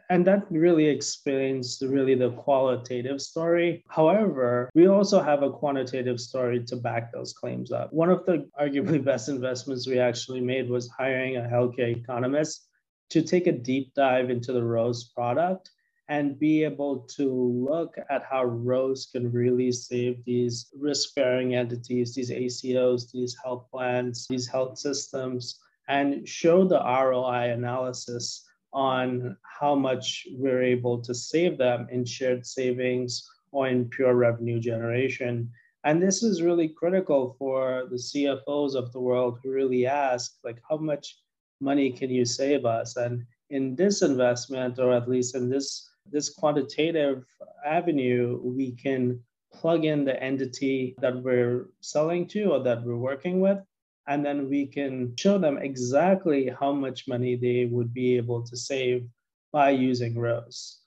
And 0.10 0.26
that 0.26 0.46
really 0.50 0.86
explains 0.86 1.82
really 1.82 2.16
the 2.16 2.32
qualitative 2.32 3.22
story. 3.22 3.84
However, 3.90 4.70
we 4.74 4.88
also 4.88 5.22
have 5.22 5.44
a 5.44 5.52
quantitative 5.52 6.20
story 6.20 6.64
to 6.66 6.76
back 6.78 7.12
those 7.12 7.34
claims 7.34 7.72
up. 7.72 7.92
One 7.92 8.10
of 8.10 8.26
the 8.26 8.50
arguably 8.60 9.04
best 9.12 9.28
investments 9.28 9.88
we 9.88 10.00
actually 10.00 10.42
made 10.42 10.70
was 10.70 10.90
hiring 10.90 11.38
a 11.38 11.42
healthcare 11.42 11.96
economist 11.96 12.68
to 13.10 13.22
take 13.22 13.48
a 13.48 13.52
deep 13.52 13.94
dive 13.96 14.30
into 14.30 14.54
the 14.54 14.64
Rose 14.64 15.06
product 15.16 15.72
and 16.10 16.40
be 16.40 16.64
able 16.64 17.00
to 17.00 17.30
look 17.70 17.96
at 18.10 18.24
how 18.24 18.46
Rose 18.46 19.10
can 19.12 19.32
really 19.32 19.72
save 19.72 20.24
these 20.24 20.68
risk 20.78 21.16
bearing 21.16 21.56
entities, 21.56 22.16
these 22.16 22.32
ACOs, 22.32 23.12
these 23.12 23.36
health 23.44 23.66
plans, 23.72 24.26
these 24.30 24.48
health 24.48 24.78
systems, 24.78 25.60
and 25.90 26.28
show 26.28 26.66
the 26.66 26.80
ROI 26.80 27.52
analysis 27.52 28.46
on 28.74 29.36
how 29.60 29.76
much 29.76 30.28
we're 30.32 30.64
able 30.64 31.02
to 31.02 31.14
save 31.14 31.58
them 31.58 31.88
in 31.92 32.06
shared 32.06 32.46
savings 32.46 33.30
or 33.52 33.68
in 33.68 33.90
pure 33.90 34.16
revenue 34.16 34.60
generation. 34.60 35.50
And 35.84 36.02
this 36.02 36.24
is 36.24 36.42
really 36.42 36.70
critical 36.70 37.36
for 37.40 37.88
the 37.90 37.96
CFOs 37.96 38.76
of 38.76 38.92
the 38.92 39.00
world 39.00 39.40
who 39.42 39.52
really 39.52 39.86
ask, 39.86 40.38
like, 40.44 40.62
how 40.70 40.78
much 40.78 41.18
money 41.62 41.92
can 41.92 42.10
you 42.10 42.26
save 42.26 42.66
us? 42.66 42.98
And 42.98 43.26
in 43.50 43.76
this 43.76 44.02
investment, 44.02 44.80
or 44.80 44.94
at 44.94 45.10
least 45.10 45.36
in 45.36 45.50
this 45.50 45.87
this 46.12 46.34
quantitative 46.34 47.26
avenue, 47.66 48.40
we 48.44 48.72
can 48.72 49.22
plug 49.54 49.86
in 49.86 50.06
the 50.06 50.22
entity 50.22 50.96
that 51.00 51.16
we're 51.24 51.68
selling 51.82 52.28
to 52.28 52.52
or 52.54 52.64
that 52.64 52.84
we're 52.84 52.96
working 52.96 53.40
with, 53.40 53.60
and 54.08 54.26
then 54.26 54.50
we 54.50 54.66
can 54.66 55.16
show 55.18 55.38
them 55.38 55.58
exactly 55.58 56.50
how 56.60 56.72
much 56.72 57.08
money 57.08 57.36
they 57.36 57.66
would 57.66 57.94
be 57.94 58.18
able 58.18 58.44
to 58.44 58.56
save 58.56 59.08
by 59.52 59.70
using 59.70 60.18
Rose. 60.18 60.80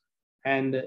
And 0.44 0.84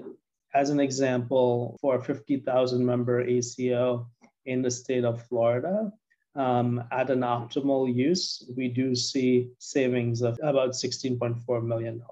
as 0.54 0.70
an 0.70 0.80
example, 0.80 1.76
for 1.80 1.96
a 1.96 2.02
50,000 2.02 2.84
member 2.84 3.20
ACO 3.20 4.08
in 4.46 4.62
the 4.62 4.70
state 4.70 5.04
of 5.04 5.26
Florida, 5.26 5.92
um, 6.36 6.82
at 6.90 7.10
an 7.10 7.20
optimal 7.20 7.92
use, 7.94 8.48
we 8.56 8.68
do 8.68 8.94
see 8.94 9.50
savings 9.58 10.22
of 10.22 10.38
about 10.42 10.70
$16.4 10.70 11.64
million. 11.64 12.02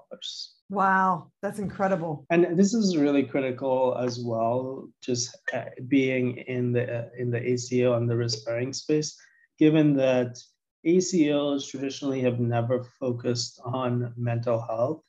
Wow, 0.69 1.31
that's 1.41 1.59
incredible. 1.59 2.25
And 2.29 2.57
this 2.57 2.73
is 2.73 2.97
really 2.97 3.23
critical 3.23 3.97
as 3.99 4.19
well, 4.19 4.89
just 5.01 5.35
uh, 5.53 5.65
being 5.87 6.37
in 6.37 6.71
the 6.71 6.99
uh, 6.99 7.09
in 7.17 7.29
the 7.29 7.41
ACO 7.51 7.93
and 7.93 8.09
the 8.09 8.15
risk 8.15 8.45
bearing 8.45 8.73
space, 8.73 9.15
given 9.59 9.95
that 9.97 10.41
ACOs 10.85 11.69
traditionally 11.69 12.21
have 12.21 12.39
never 12.39 12.83
focused 12.99 13.61
on 13.65 14.13
mental 14.17 14.61
health. 14.61 15.03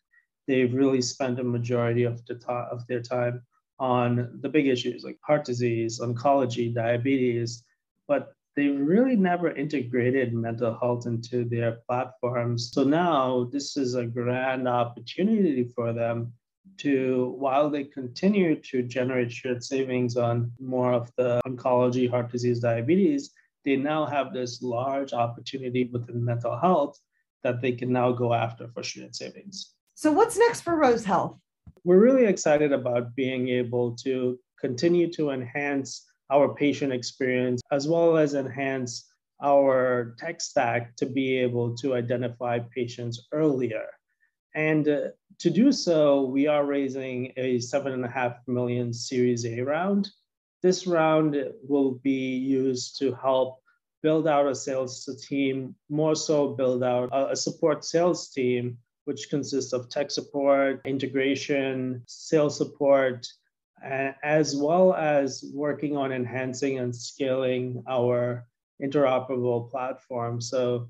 They've 0.47 0.75
really 0.75 1.01
spent 1.01 1.41
a 1.41 1.45
majority 1.45 2.05
of 2.05 2.25
the 2.27 2.35
time 2.35 2.69
of 2.71 2.87
their 2.87 3.01
time 3.01 3.43
on 3.79 4.39
the 4.43 4.49
big 4.49 4.67
issues 4.67 5.03
like 5.03 5.19
heart 5.23 5.45
disease, 5.45 5.99
oncology, 6.01 6.75
diabetes, 6.75 7.65
but 8.07 8.35
they 8.57 8.69
really 8.69 9.17
never 9.17 9.51
integrated 9.51 10.33
mental 10.33 10.79
health 10.79 11.07
into 11.07 11.45
their 11.45 11.81
platforms. 11.89 12.71
So 12.73 12.85
now 12.85 13.49
this 13.53 13.77
is 13.77 13.95
a 13.95 14.07
grand 14.07 14.69
opportunity 14.69 15.65
for 15.75 15.93
them 15.93 16.33
to, 16.79 17.35
while 17.39 17.69
they 17.69 17.85
continue 17.85 18.61
to 18.63 18.83
generate 18.83 19.33
shared 19.33 19.63
savings 19.63 20.17
on 20.17 20.53
more 20.61 20.93
of 20.93 21.11
the 21.17 21.41
oncology, 21.47 22.09
heart 22.09 22.31
disease, 22.31 22.61
diabetes, 22.61 23.31
they 23.65 23.77
now 23.77 24.07
have 24.07 24.33
this 24.33 24.63
large 24.63 25.13
opportunity 25.13 25.91
within 25.93 26.25
mental 26.25 26.59
health 26.59 26.99
that 27.43 27.61
they 27.61 27.73
can 27.73 27.93
now 27.93 28.13
go 28.13 28.33
after 28.33 28.69
for 28.69 28.83
shared 28.83 29.15
savings. 29.15 29.75
So, 29.95 30.13
what's 30.13 30.39
next 30.39 30.63
for 30.63 30.77
Rose 30.77 31.05
Health? 31.05 31.39
We're 31.85 32.01
really 32.01 32.27
excited 32.27 32.73
about 32.73 33.15
being 33.15 33.49
able 33.49 33.95
to 33.97 34.39
continue 34.59 35.11
to 35.13 35.31
enhance 35.31 36.05
our 36.31 36.55
patient 36.55 36.93
experience, 36.93 37.61
as 37.71 37.89
well 37.89 38.17
as 38.17 38.35
enhance 38.35 39.11
our 39.43 40.15
tech 40.19 40.41
stack 40.41 40.97
to 40.97 41.07
be 41.07 41.37
able 41.39 41.77
to 41.77 41.95
identify 41.95 42.59
patients 42.59 43.27
earlier. 43.33 43.87
And 44.55 44.89
uh, 44.89 45.01
to 45.41 45.51
do 45.51 45.73
so, 45.73 46.23
we 46.23 46.47
are 46.47 46.65
raising 46.65 47.33
a 47.37 47.59
seven 47.59 47.93
and 47.93 48.05
a 48.05 48.09
half 48.09 48.37
million 48.47 48.93
Series 48.93 49.45
A 49.45 49.61
round. 49.61 50.09
This 50.63 50.87
round 50.87 51.37
will 51.69 51.97
be 52.03 52.37
used 52.37 52.99
to 53.01 53.15
help 53.15 53.61
build 54.03 54.29
out 54.29 54.47
a 54.47 54.55
sales 54.55 55.09
team, 55.27 55.75
more 55.89 56.15
so 56.15 56.49
build 56.49 56.83
out 56.85 57.09
a 57.13 57.35
support 57.35 57.85
sales 57.85 58.29
team, 58.31 58.79
which 59.07 59.29
consists 59.31 59.73
of 59.73 59.89
tech 59.89 60.11
support, 60.11 60.81
integration, 60.85 62.03
sales 62.07 62.57
support, 62.57 63.27
as 63.83 64.57
well 64.57 64.95
as 64.95 65.45
working 65.55 65.97
on 65.97 66.13
enhancing 66.13 66.79
and 66.79 66.95
scaling 66.95 67.83
our 67.89 68.47
interoperable 68.83 69.71
platform. 69.71 70.41
So, 70.41 70.89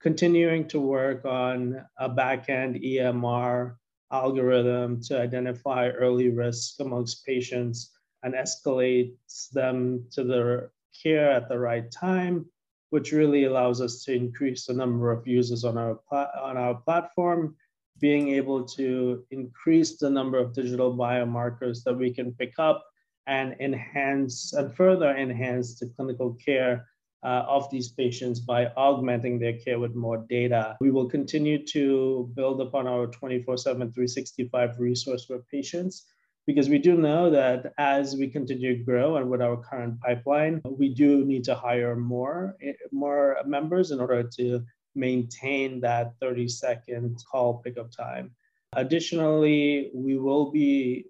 continuing 0.00 0.68
to 0.68 0.78
work 0.78 1.24
on 1.24 1.84
a 1.98 2.08
backend 2.08 2.84
EMR 2.84 3.76
algorithm 4.12 5.00
to 5.02 5.20
identify 5.20 5.88
early 5.88 6.28
risk 6.28 6.78
amongst 6.80 7.24
patients 7.24 7.92
and 8.22 8.34
escalates 8.34 9.50
them 9.50 10.04
to 10.12 10.22
the 10.22 10.70
care 11.02 11.30
at 11.30 11.48
the 11.48 11.58
right 11.58 11.90
time, 11.90 12.46
which 12.90 13.12
really 13.12 13.44
allows 13.44 13.80
us 13.80 14.04
to 14.04 14.14
increase 14.14 14.66
the 14.66 14.72
number 14.72 15.10
of 15.10 15.26
users 15.26 15.64
on 15.64 15.76
our, 15.76 15.98
on 16.10 16.56
our 16.56 16.74
platform 16.74 17.56
being 18.00 18.28
able 18.28 18.64
to 18.64 19.24
increase 19.30 19.96
the 19.96 20.10
number 20.10 20.38
of 20.38 20.52
digital 20.52 20.96
biomarkers 20.96 21.82
that 21.84 21.94
we 21.94 22.12
can 22.12 22.32
pick 22.32 22.54
up 22.58 22.84
and 23.26 23.56
enhance 23.60 24.52
and 24.52 24.74
further 24.74 25.16
enhance 25.16 25.78
the 25.78 25.86
clinical 25.96 26.34
care 26.34 26.86
uh, 27.24 27.44
of 27.48 27.68
these 27.70 27.88
patients 27.88 28.38
by 28.40 28.66
augmenting 28.76 29.38
their 29.38 29.54
care 29.54 29.80
with 29.80 29.94
more 29.94 30.24
data. 30.28 30.76
We 30.80 30.90
will 30.90 31.08
continue 31.08 31.64
to 31.66 32.30
build 32.34 32.60
upon 32.60 32.86
our 32.86 33.06
24 33.06 33.56
7, 33.56 33.92
365 33.92 34.78
resource 34.78 35.24
for 35.24 35.38
patients 35.50 36.06
because 36.46 36.68
we 36.68 36.78
do 36.78 36.96
know 36.96 37.28
that 37.30 37.72
as 37.78 38.14
we 38.14 38.28
continue 38.28 38.76
to 38.78 38.84
grow 38.84 39.16
and 39.16 39.28
with 39.28 39.42
our 39.42 39.56
current 39.56 40.00
pipeline, 40.00 40.62
we 40.64 40.94
do 40.94 41.24
need 41.24 41.42
to 41.44 41.54
hire 41.54 41.96
more, 41.96 42.56
eh, 42.62 42.74
more 42.92 43.38
members 43.44 43.90
in 43.90 43.98
order 43.98 44.22
to 44.22 44.64
maintain 44.96 45.80
that 45.80 46.14
30 46.20 46.48
second 46.48 47.22
call 47.30 47.58
pickup 47.62 47.90
time. 47.90 48.30
Additionally, 48.72 49.90
we 49.94 50.18
will 50.18 50.50
be 50.50 51.06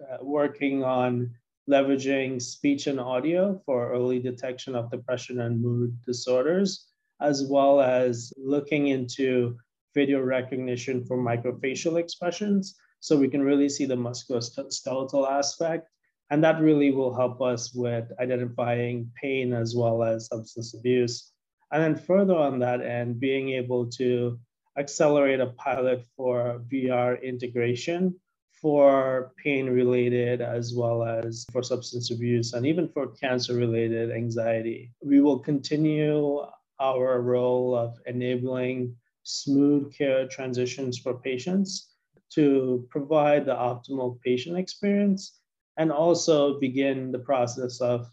uh, 0.00 0.18
working 0.22 0.84
on 0.84 1.34
leveraging 1.68 2.40
speech 2.40 2.86
and 2.86 3.00
audio 3.00 3.60
for 3.64 3.92
early 3.92 4.18
detection 4.18 4.74
of 4.74 4.90
depression 4.90 5.40
and 5.40 5.60
mood 5.60 5.96
disorders, 6.04 6.86
as 7.20 7.44
well 7.48 7.80
as 7.80 8.32
looking 8.36 8.88
into 8.88 9.56
video 9.94 10.20
recognition 10.20 11.04
for 11.04 11.18
microfacial 11.18 11.98
expressions 11.98 12.76
so 13.00 13.16
we 13.16 13.28
can 13.28 13.42
really 13.42 13.68
see 13.68 13.86
the 13.86 13.96
musculoskeletal 13.96 15.28
aspect. 15.28 15.88
And 16.30 16.44
that 16.44 16.60
really 16.60 16.92
will 16.92 17.14
help 17.14 17.40
us 17.42 17.74
with 17.74 18.12
identifying 18.20 19.10
pain 19.20 19.52
as 19.52 19.74
well 19.74 20.02
as 20.02 20.26
substance 20.26 20.74
abuse. 20.74 21.32
And 21.72 21.82
then 21.82 21.94
further 21.96 22.34
on 22.34 22.58
that 22.60 22.80
end, 22.80 23.20
being 23.20 23.50
able 23.50 23.86
to 23.92 24.38
accelerate 24.76 25.40
a 25.40 25.46
pilot 25.46 26.04
for 26.16 26.62
VR 26.72 27.22
integration 27.22 28.14
for 28.60 29.32
pain 29.42 29.66
related 29.66 30.40
as 30.40 30.74
well 30.74 31.02
as 31.02 31.46
for 31.50 31.62
substance 31.62 32.10
abuse 32.10 32.52
and 32.52 32.66
even 32.66 32.88
for 32.88 33.08
cancer 33.08 33.54
related 33.54 34.10
anxiety. 34.10 34.92
We 35.02 35.20
will 35.20 35.38
continue 35.38 36.44
our 36.78 37.20
role 37.20 37.74
of 37.74 37.98
enabling 38.06 38.96
smooth 39.22 39.94
care 39.94 40.26
transitions 40.28 40.98
for 40.98 41.14
patients 41.14 41.90
to 42.34 42.86
provide 42.90 43.44
the 43.46 43.54
optimal 43.54 44.20
patient 44.20 44.58
experience 44.58 45.40
and 45.76 45.90
also 45.90 46.58
begin 46.60 47.12
the 47.12 47.18
process 47.18 47.80
of 47.80 48.10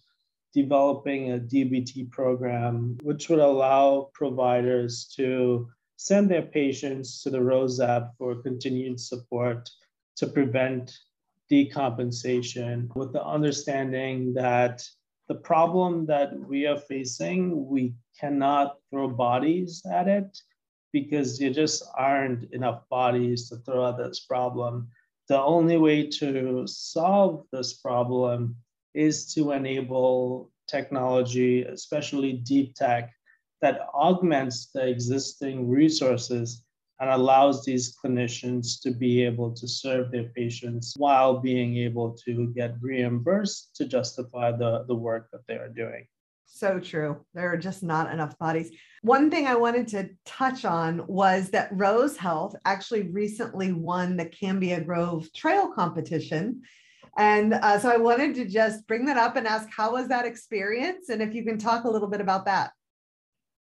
developing 0.58 1.32
a 1.32 1.38
DBT 1.38 2.10
program, 2.10 2.98
which 3.04 3.30
would 3.30 3.38
allow 3.38 4.10
providers 4.16 5.06
to 5.16 5.70
send 5.98 6.28
their 6.30 6.42
patients 6.42 7.22
to 7.22 7.30
the 7.30 7.40
Rose 7.40 7.80
app 7.80 8.06
for 8.18 8.42
continued 8.42 9.00
support 9.00 9.70
to 10.16 10.26
prevent 10.26 10.98
decompensation 11.52 12.94
with 12.96 13.14
the 13.14 13.24
understanding 13.24 14.34
that 14.34 14.84
the 15.28 15.36
problem 15.36 16.08
that 16.08 16.30
we 16.50 16.66
are 16.66 16.80
facing, 16.80 17.68
we 17.68 17.94
cannot 18.20 18.78
throw 18.90 19.08
bodies 19.08 19.84
at 19.92 20.08
it 20.08 20.42
because 20.92 21.38
there 21.38 21.54
just 21.54 21.84
aren't 21.96 22.52
enough 22.52 22.82
bodies 22.90 23.48
to 23.50 23.58
throw 23.58 23.90
at 23.90 23.98
this 23.98 24.22
problem. 24.22 24.88
The 25.30 25.40
only 25.40 25.78
way 25.78 26.08
to 26.20 26.66
solve 26.66 27.46
this 27.52 27.74
problem 27.74 28.56
is 28.98 29.32
to 29.36 29.52
enable 29.52 30.52
technology, 30.68 31.64
especially 31.64 32.34
deep 32.34 32.74
tech, 32.76 33.14
that 33.62 33.82
augments 33.94 34.70
the 34.74 34.88
existing 34.88 35.70
resources 35.70 36.64
and 37.00 37.10
allows 37.12 37.64
these 37.64 37.96
clinicians 38.04 38.82
to 38.82 38.92
be 38.92 39.24
able 39.24 39.54
to 39.54 39.68
serve 39.68 40.12
their 40.12 40.30
patients 40.36 40.96
while 40.98 41.40
being 41.40 41.78
able 41.78 42.18
to 42.26 42.52
get 42.56 42.76
reimbursed 42.82 43.76
to 43.76 43.86
justify 43.86 44.52
the, 44.52 44.84
the 44.88 44.96
work 44.96 45.30
that 45.32 45.46
they 45.48 45.56
are 45.56 45.70
doing. 45.70 46.08
So 46.48 46.80
true. 46.80 47.24
There 47.34 47.52
are 47.52 47.58
just 47.58 47.84
not 47.84 48.12
enough 48.12 48.38
bodies. 48.40 48.72
One 49.04 49.30
thing 49.30 49.46
I 49.46 49.56
wanted 49.56 49.88
to 49.90 50.10
touch 50.26 50.66
on 50.66 51.06
was 51.06 51.50
that 51.50 51.70
Rose 51.72 52.18
Health 52.18 52.56
actually 52.66 53.12
recently 53.12 53.74
won 53.74 54.18
the 54.18 54.26
Cambia 54.26 54.84
Grove 54.84 55.32
Trail 55.34 55.72
competition. 55.72 56.64
And 57.18 57.54
uh, 57.54 57.80
so 57.80 57.90
I 57.90 57.98
wanted 57.98 58.36
to 58.36 58.46
just 58.46 58.86
bring 58.88 59.06
that 59.06 59.18
up 59.18 59.36
and 59.36 59.48
ask 59.48 59.68
how 59.76 59.94
was 59.94 60.08
that 60.10 60.26
experience? 60.26 61.10
And 61.10 61.22
if 61.22 61.34
you 61.34 61.44
can 61.44 61.58
talk 61.58 61.84
a 61.84 61.90
little 61.90 62.08
bit 62.08 62.22
about 62.22 62.46
that. 62.46 62.72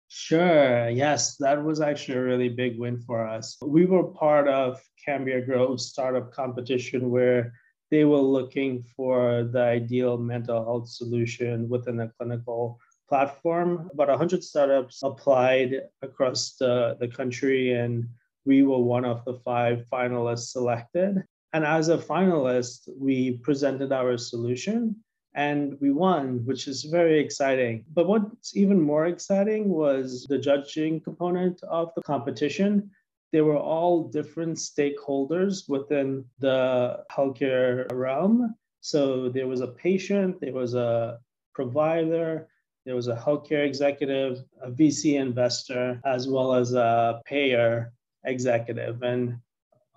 Sure. 0.08 0.88
Yes, 0.88 1.36
that 1.38 1.64
was 1.64 1.80
actually 1.80 2.18
a 2.18 2.22
really 2.22 2.50
big 2.50 2.78
win 2.78 3.00
for 3.00 3.26
us. 3.26 3.56
We 3.60 3.86
were 3.86 4.04
part 4.04 4.46
of 4.46 4.80
Cambia 5.04 5.44
Grove 5.44 5.80
startup 5.80 6.32
competition 6.32 7.10
where 7.10 7.54
they 7.90 8.04
were 8.04 8.18
looking 8.18 8.84
for 8.96 9.44
the 9.44 9.62
ideal 9.62 10.18
mental 10.18 10.64
health 10.64 10.88
solution 10.88 11.68
within 11.68 12.00
a 12.00 12.08
clinical 12.18 12.78
platform. 13.08 13.88
About 13.92 14.08
100 14.08 14.44
startups 14.44 15.02
applied 15.02 15.82
across 16.02 16.56
the, 16.56 16.96
the 17.00 17.08
country, 17.08 17.72
and 17.72 18.08
we 18.44 18.62
were 18.62 18.80
one 18.80 19.04
of 19.04 19.24
the 19.24 19.34
five 19.44 19.84
finalists 19.92 20.50
selected. 20.50 21.24
And 21.56 21.64
as 21.64 21.88
a 21.88 21.96
finalist, 21.96 22.86
we 23.00 23.38
presented 23.38 23.90
our 23.90 24.18
solution 24.18 24.94
and 25.34 25.80
we 25.80 25.90
won, 25.90 26.44
which 26.44 26.68
is 26.68 26.84
very 26.84 27.18
exciting. 27.18 27.86
But 27.94 28.06
what's 28.06 28.54
even 28.54 28.78
more 28.78 29.06
exciting 29.06 29.70
was 29.70 30.26
the 30.28 30.36
judging 30.36 31.00
component 31.00 31.62
of 31.62 31.92
the 31.96 32.02
competition. 32.02 32.90
They 33.32 33.40
were 33.40 33.56
all 33.56 34.06
different 34.08 34.58
stakeholders 34.58 35.66
within 35.66 36.26
the 36.40 37.02
healthcare 37.10 37.90
realm. 37.90 38.54
So 38.82 39.30
there 39.30 39.48
was 39.48 39.62
a 39.62 39.68
patient, 39.68 40.38
there 40.42 40.52
was 40.52 40.74
a 40.74 41.18
provider, 41.54 42.48
there 42.84 42.96
was 42.96 43.08
a 43.08 43.16
healthcare 43.16 43.64
executive, 43.66 44.44
a 44.60 44.70
VC 44.70 45.18
investor, 45.18 46.02
as 46.04 46.28
well 46.28 46.52
as 46.52 46.74
a 46.74 47.22
payer 47.24 47.94
executive. 48.24 49.02
And 49.02 49.38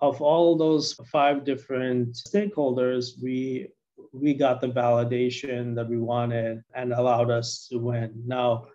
of 0.00 0.20
all 0.22 0.56
those 0.56 0.94
five 1.12 1.44
different 1.44 2.14
stakeholders, 2.14 3.22
we 3.22 3.68
we 4.12 4.34
got 4.34 4.60
the 4.60 4.68
validation 4.68 5.74
that 5.74 5.88
we 5.88 5.98
wanted 5.98 6.62
and 6.74 6.92
allowed 6.92 7.30
us 7.30 7.68
to 7.68 7.78
win. 7.78 8.10
Now, 8.26 8.66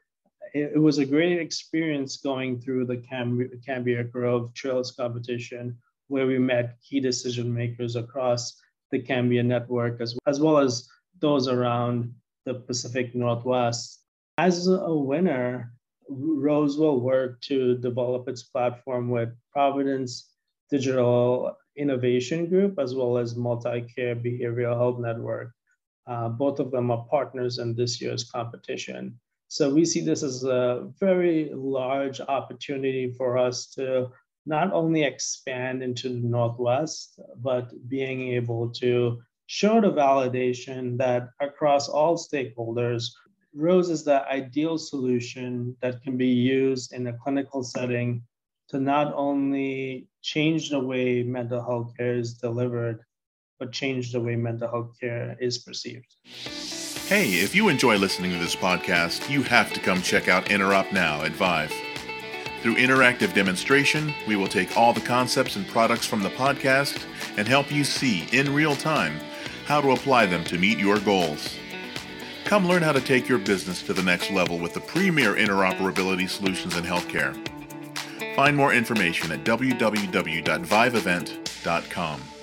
it, 0.53 0.73
it 0.75 0.79
was 0.79 0.99
a 0.99 1.05
great 1.05 1.39
experience 1.39 2.17
going 2.17 2.61
through 2.61 2.85
the 2.85 2.97
Cam- 2.97 3.49
Cambia 3.65 4.03
Grove 4.03 4.53
Trails 4.53 4.91
competition, 4.91 5.77
where 6.07 6.27
we 6.27 6.39
met 6.39 6.77
key 6.87 6.99
decision 6.99 7.53
makers 7.53 7.95
across 7.95 8.61
the 8.91 8.99
Cambia 8.99 9.43
network, 9.43 9.99
as, 9.99 10.17
as 10.25 10.39
well 10.39 10.57
as 10.57 10.87
those 11.19 11.47
around 11.47 12.13
the 12.45 12.53
Pacific 12.53 13.15
Northwest. 13.15 14.03
As 14.37 14.67
a 14.67 14.93
winner, 14.93 15.73
Rose 16.07 16.77
will 16.77 16.99
work 16.99 17.41
to 17.41 17.77
develop 17.77 18.29
its 18.29 18.43
platform 18.43 19.09
with 19.09 19.29
Providence 19.51 20.34
Digital 20.75 21.55
Innovation 21.77 22.47
Group 22.47 22.79
as 22.79 22.93
well 22.95 23.17
as 23.17 23.37
Multi 23.37 23.81
Care 23.95 24.15
Behavioral 24.15 24.77
Health 24.77 24.99
Network. 24.99 25.51
Uh, 26.05 26.27
both 26.27 26.59
of 26.59 26.69
them 26.71 26.91
are 26.91 27.05
partners 27.09 27.59
in 27.59 27.75
this 27.75 28.01
year's 28.01 28.25
competition. 28.29 29.17
So 29.47 29.73
we 29.73 29.85
see 29.85 30.01
this 30.01 30.21
as 30.21 30.43
a 30.43 30.91
very 30.99 31.51
large 31.53 32.19
opportunity 32.19 33.13
for 33.17 33.37
us 33.37 33.67
to 33.77 34.09
not 34.45 34.73
only 34.73 35.03
expand 35.03 35.81
into 35.81 36.09
the 36.09 36.27
Northwest, 36.37 37.19
but 37.37 37.65
being 37.87 38.19
able 38.39 38.69
to 38.81 39.21
show 39.47 39.79
the 39.79 39.93
validation 39.93 40.97
that 40.97 41.29
across 41.39 41.87
all 41.87 42.17
stakeholders, 42.17 43.03
Rose 43.53 43.89
is 43.89 44.03
the 44.03 44.27
ideal 44.27 44.77
solution 44.77 45.77
that 45.81 46.03
can 46.03 46.17
be 46.17 46.33
used 46.59 46.91
in 46.91 47.07
a 47.07 47.17
clinical 47.23 47.63
setting 47.63 48.23
to 48.69 48.79
not 48.79 49.13
only 49.15 50.09
change 50.25 50.71
the 50.71 50.79
way 50.79 51.21
mental 51.21 51.63
health 51.63 51.95
care 51.95 52.15
is 52.15 52.33
delivered, 52.33 52.99
but 53.59 53.71
change 53.71 54.11
the 54.11 54.19
way 54.19 54.35
mental 54.35 54.67
health 54.67 54.99
care 54.99 55.37
is 55.39 55.59
perceived. 55.59 56.15
Hey, 57.07 57.35
if 57.35 57.53
you 57.53 57.69
enjoy 57.69 57.97
listening 57.97 58.31
to 58.31 58.39
this 58.39 58.55
podcast, 58.55 59.29
you 59.29 59.43
have 59.43 59.71
to 59.73 59.79
come 59.79 60.01
check 60.01 60.27
out 60.27 60.45
Interop 60.45 60.91
Now 60.91 61.21
at 61.21 61.33
Vive. 61.33 61.71
Through 62.63 62.77
interactive 62.77 63.35
demonstration, 63.35 64.11
we 64.27 64.35
will 64.35 64.47
take 64.47 64.75
all 64.75 64.93
the 64.93 65.01
concepts 65.01 65.55
and 65.55 65.67
products 65.67 66.07
from 66.07 66.23
the 66.23 66.29
podcast 66.29 66.99
and 67.37 67.47
help 67.47 67.71
you 67.71 67.83
see 67.83 68.27
in 68.31 68.51
real 68.51 68.75
time 68.75 69.19
how 69.65 69.79
to 69.79 69.91
apply 69.91 70.25
them 70.25 70.43
to 70.45 70.57
meet 70.57 70.79
your 70.79 70.99
goals. 71.01 71.55
Come 72.45 72.67
learn 72.67 72.81
how 72.81 72.93
to 72.93 73.01
take 73.01 73.29
your 73.29 73.37
business 73.37 73.83
to 73.83 73.93
the 73.93 74.01
next 74.01 74.31
level 74.31 74.57
with 74.57 74.73
the 74.73 74.81
premier 74.81 75.35
interoperability 75.35 76.27
solutions 76.27 76.75
in 76.75 76.83
healthcare. 76.83 77.54
Find 78.35 78.57
more 78.57 78.73
information 78.73 79.31
at 79.31 79.45
www.viveevent.com. 79.45 82.34